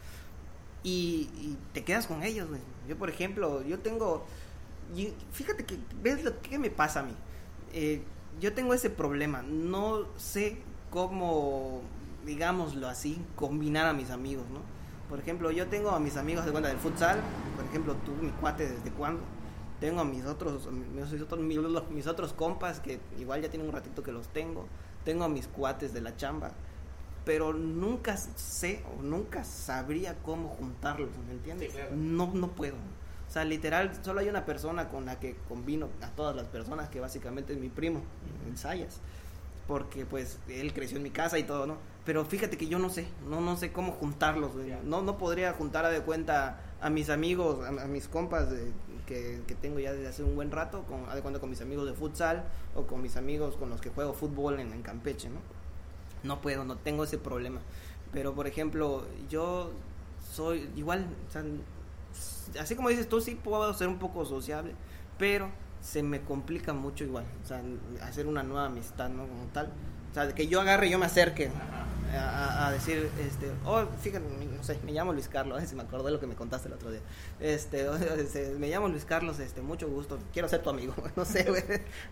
[0.82, 1.28] y,
[1.74, 2.62] te quedas con ellos, güey.
[2.88, 4.24] Yo, por ejemplo, yo tengo,
[5.32, 7.14] fíjate que, ¿ves lo que me pasa a mí?
[7.74, 8.02] Eh,
[8.40, 11.82] yo tengo ese problema, no sé cómo,
[12.24, 14.60] digámoslo así, combinar a mis amigos, ¿no?
[15.10, 17.20] Por ejemplo, yo tengo a mis amigos de cuenta del futsal,
[17.56, 19.20] por ejemplo, tú, mi cuate, ¿desde cuándo?
[19.80, 24.04] Tengo a mis otros, mis otros, mis otros compas que igual ya tienen un ratito
[24.04, 24.66] que los tengo.
[25.04, 26.52] Tengo a mis cuates de la chamba.
[27.24, 31.74] Pero nunca sé o nunca sabría cómo juntarlos, ¿me entiendes?
[31.92, 32.76] No, no puedo.
[33.28, 36.88] O sea, literal, solo hay una persona con la que combino a todas las personas,
[36.88, 38.00] que básicamente es mi primo,
[38.46, 39.00] ensayas.
[39.66, 41.76] Porque pues él creció en mi casa y todo, ¿no?
[42.04, 44.52] Pero fíjate que yo no sé, no, no sé cómo juntarlos,
[44.84, 48.48] No, no podría juntar a de cuenta a mis amigos, a, mis compas
[49.06, 51.86] que, tengo ya desde hace un buen rato, con, a de cuenta con mis amigos
[51.86, 52.44] de futsal
[52.74, 55.40] o con mis amigos con los que juego fútbol en, Campeche, ¿no?
[56.22, 57.60] No puedo, no tengo ese problema.
[58.12, 59.70] Pero, por ejemplo, yo
[60.32, 61.06] soy igual,
[62.58, 64.74] así como dices tú, sí puedo ser un poco sociable,
[65.18, 65.50] pero
[65.82, 69.26] se me complica mucho igual, o hacer una nueva amistad, ¿no?
[69.26, 69.70] Como tal
[70.10, 71.50] o sea, que yo agarre y yo me acerque
[72.18, 74.24] a, decir, este, oh, fíjate,
[74.56, 76.74] no sé, me llamo Luis Carlos, si me acuerdo de lo que me contaste el
[76.74, 77.00] otro día.
[77.38, 77.86] Este,
[78.18, 81.62] este, me llamo Luis Carlos, este, mucho gusto, quiero ser tu amigo, no sé, güey,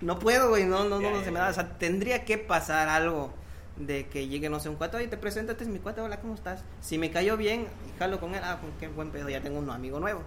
[0.00, 2.88] no puedo, güey, no, no, no, no se me da, o sea, tendría que pasar
[2.88, 3.32] algo
[3.76, 6.34] de que llegue, no sé, un cuate, oye, te preséntate, es mi cuate, hola, ¿cómo
[6.34, 6.64] estás?
[6.80, 7.68] Si me cayó bien,
[7.98, 10.22] jalo con él, ah, pues, qué buen pedo, ya tengo un amigo nuevo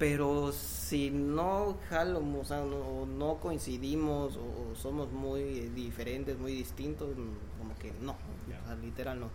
[0.00, 5.42] pero si no jalo, o sea, no, no coincidimos o, somos muy
[5.74, 7.10] diferentes, muy distintos,
[7.58, 8.16] como que no,
[8.82, 9.28] literal no.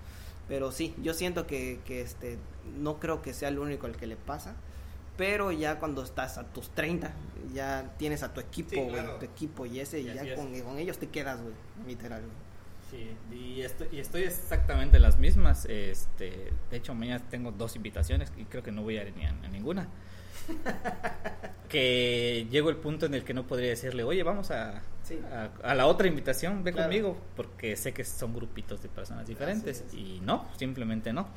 [0.47, 2.39] Pero sí, yo siento que, que este,
[2.79, 4.55] no creo que sea el único el que le pasa,
[5.17, 7.13] pero ya cuando estás a tus 30,
[7.53, 8.71] ya tienes a tu equipo,
[9.19, 11.53] tu equipo y ese, y ya con, con, ellos te quedas, güey,
[11.85, 12.23] literal.
[12.89, 15.65] Sí, y estoy, y estoy exactamente las mismas.
[15.65, 19.25] Este, de hecho, mañana tengo dos invitaciones y creo que no voy a ir ni
[19.25, 19.87] a ninguna
[21.69, 24.81] que llegó el punto en el que no podría decirle, oye, vamos a,
[25.63, 29.83] a, la otra invitación, ve conmigo, porque sé que son grupitos de personas diferentes.
[29.93, 31.27] Y no, simplemente no.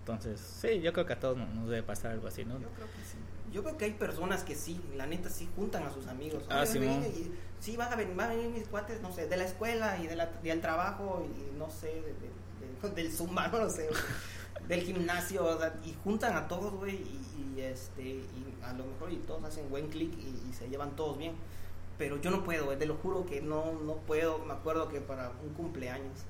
[0.00, 2.60] Entonces, sí, yo creo que a todos nos debe pasar algo así, ¿no?
[2.60, 3.16] Yo creo que sí.
[3.52, 6.42] Yo creo que hay personas que sí, la neta sí juntan a sus amigos.
[6.50, 6.80] Ah, sí,
[7.60, 10.06] sí, van a, venir, van a venir mis cuates, no sé, de la escuela y,
[10.06, 12.02] de la, del trabajo y no sé,
[12.94, 13.88] del zumba, no sé,
[14.68, 19.44] del gimnasio, y juntan a todos, güey, y, este y a lo mejor y todos
[19.44, 21.34] hacen buen clic y, se llevan todos bien.
[21.98, 24.38] Pero yo no puedo te lo juro que no no puedo.
[24.38, 26.24] Me acuerdo que para un cumpleaños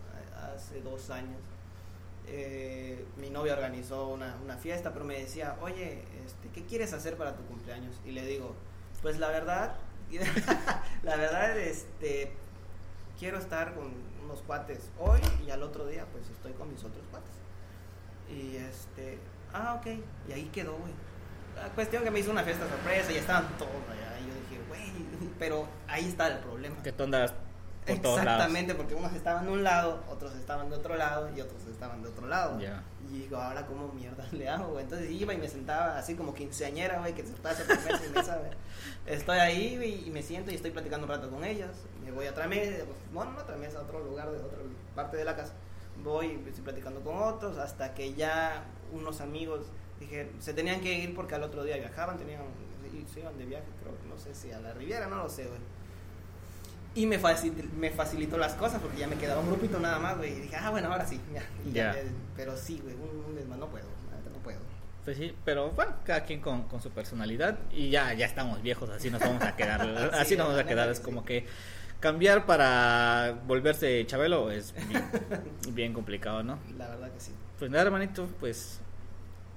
[0.54, 1.40] hace dos años
[2.26, 7.16] eh, mi novia organizó una, una, fiesta pero me decía oye este qué quieres hacer
[7.16, 8.54] para tu cumpleaños y le digo
[9.02, 9.76] pues la verdad
[11.02, 12.32] la verdad este
[13.18, 13.92] quiero estar con
[14.24, 17.43] unos cuates hoy y al otro día pues estoy con mis otros cuates
[18.34, 19.18] y este
[19.52, 19.86] ah ok
[20.28, 20.92] y ahí quedó güey
[21.56, 24.18] la cuestión que me hizo una fiesta sorpresa y estaban todos allá.
[24.20, 26.76] Y yo dije, güey, pero ahí está el problema.
[26.82, 27.32] ¿Qué tú andas
[27.86, 28.32] por todos lados.
[28.32, 32.02] Exactamente, porque unos estaban de un lado, otros estaban de otro lado y otros estaban
[32.02, 32.58] de otro lado.
[32.58, 32.82] Ya.
[33.10, 34.84] Y digo, ahora cómo mierda le hago, güey?
[34.84, 38.36] Entonces iba y me sentaba así como quinceañera, güey, que se por mesa y mesa,
[38.38, 38.50] güey.
[39.04, 41.72] Estoy ahí y me siento y estoy platicando un rato con ellas.
[42.02, 44.58] Me voy a otra mesa, bueno, no otra mesa, a otro lugar, de otra
[44.94, 45.52] parte de la casa.
[46.02, 49.66] Voy estoy platicando con otros hasta que ya unos amigos
[50.00, 52.42] dije, se tenían que ir porque al otro día viajaban, tenían,
[52.92, 55.44] y se iban de viaje, creo, no sé si a la Riviera, no lo sé,
[55.46, 55.60] güey.
[56.96, 60.16] Y me, facil- me facilitó las cosas porque ya me quedaba un grupito nada más,
[60.16, 60.32] güey.
[60.32, 61.20] Y dije, ah, bueno, ahora sí.
[61.72, 61.96] Ya,
[62.36, 63.86] pero sí, güey, un, un desma- no puedo,
[64.32, 64.58] no puedo.
[65.04, 68.88] Pues sí, pero bueno, cada quien con, con su personalidad y ya, ya estamos viejos,
[68.90, 69.80] así nos vamos a quedar,
[70.14, 71.46] así Sí, nos vamos a quedar, es como que
[72.04, 75.04] cambiar para volverse Chabelo es bien,
[75.74, 76.58] bien complicado, ¿no?
[76.76, 77.32] La verdad que sí.
[77.58, 78.78] Pues nada, hermanito, pues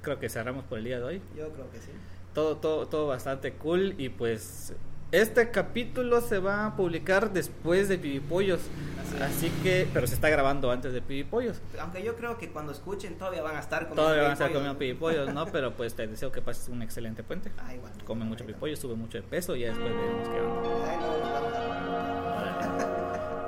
[0.01, 1.21] creo que cerramos por el día de hoy.
[1.35, 1.89] Yo creo que sí.
[2.33, 4.71] Todo, todo, todo bastante cool y pues
[5.11, 8.61] este capítulo se va a publicar después de Pibipollos,
[9.01, 11.59] Así así que, pero se está grabando antes de Pibipollos.
[11.81, 14.53] Aunque yo creo que cuando escuchen todavía van a estar comiendo Todavía van a estar
[14.53, 15.45] comiendo pibipollos, ¿no?
[15.51, 17.51] Pero pues te deseo que pases un excelente puente.
[17.57, 17.91] Ah, igual.
[18.05, 22.26] Come mucho pibipollo, sube mucho de peso y ya después veremos qué onda.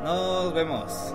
[0.02, 1.14] Nos vemos.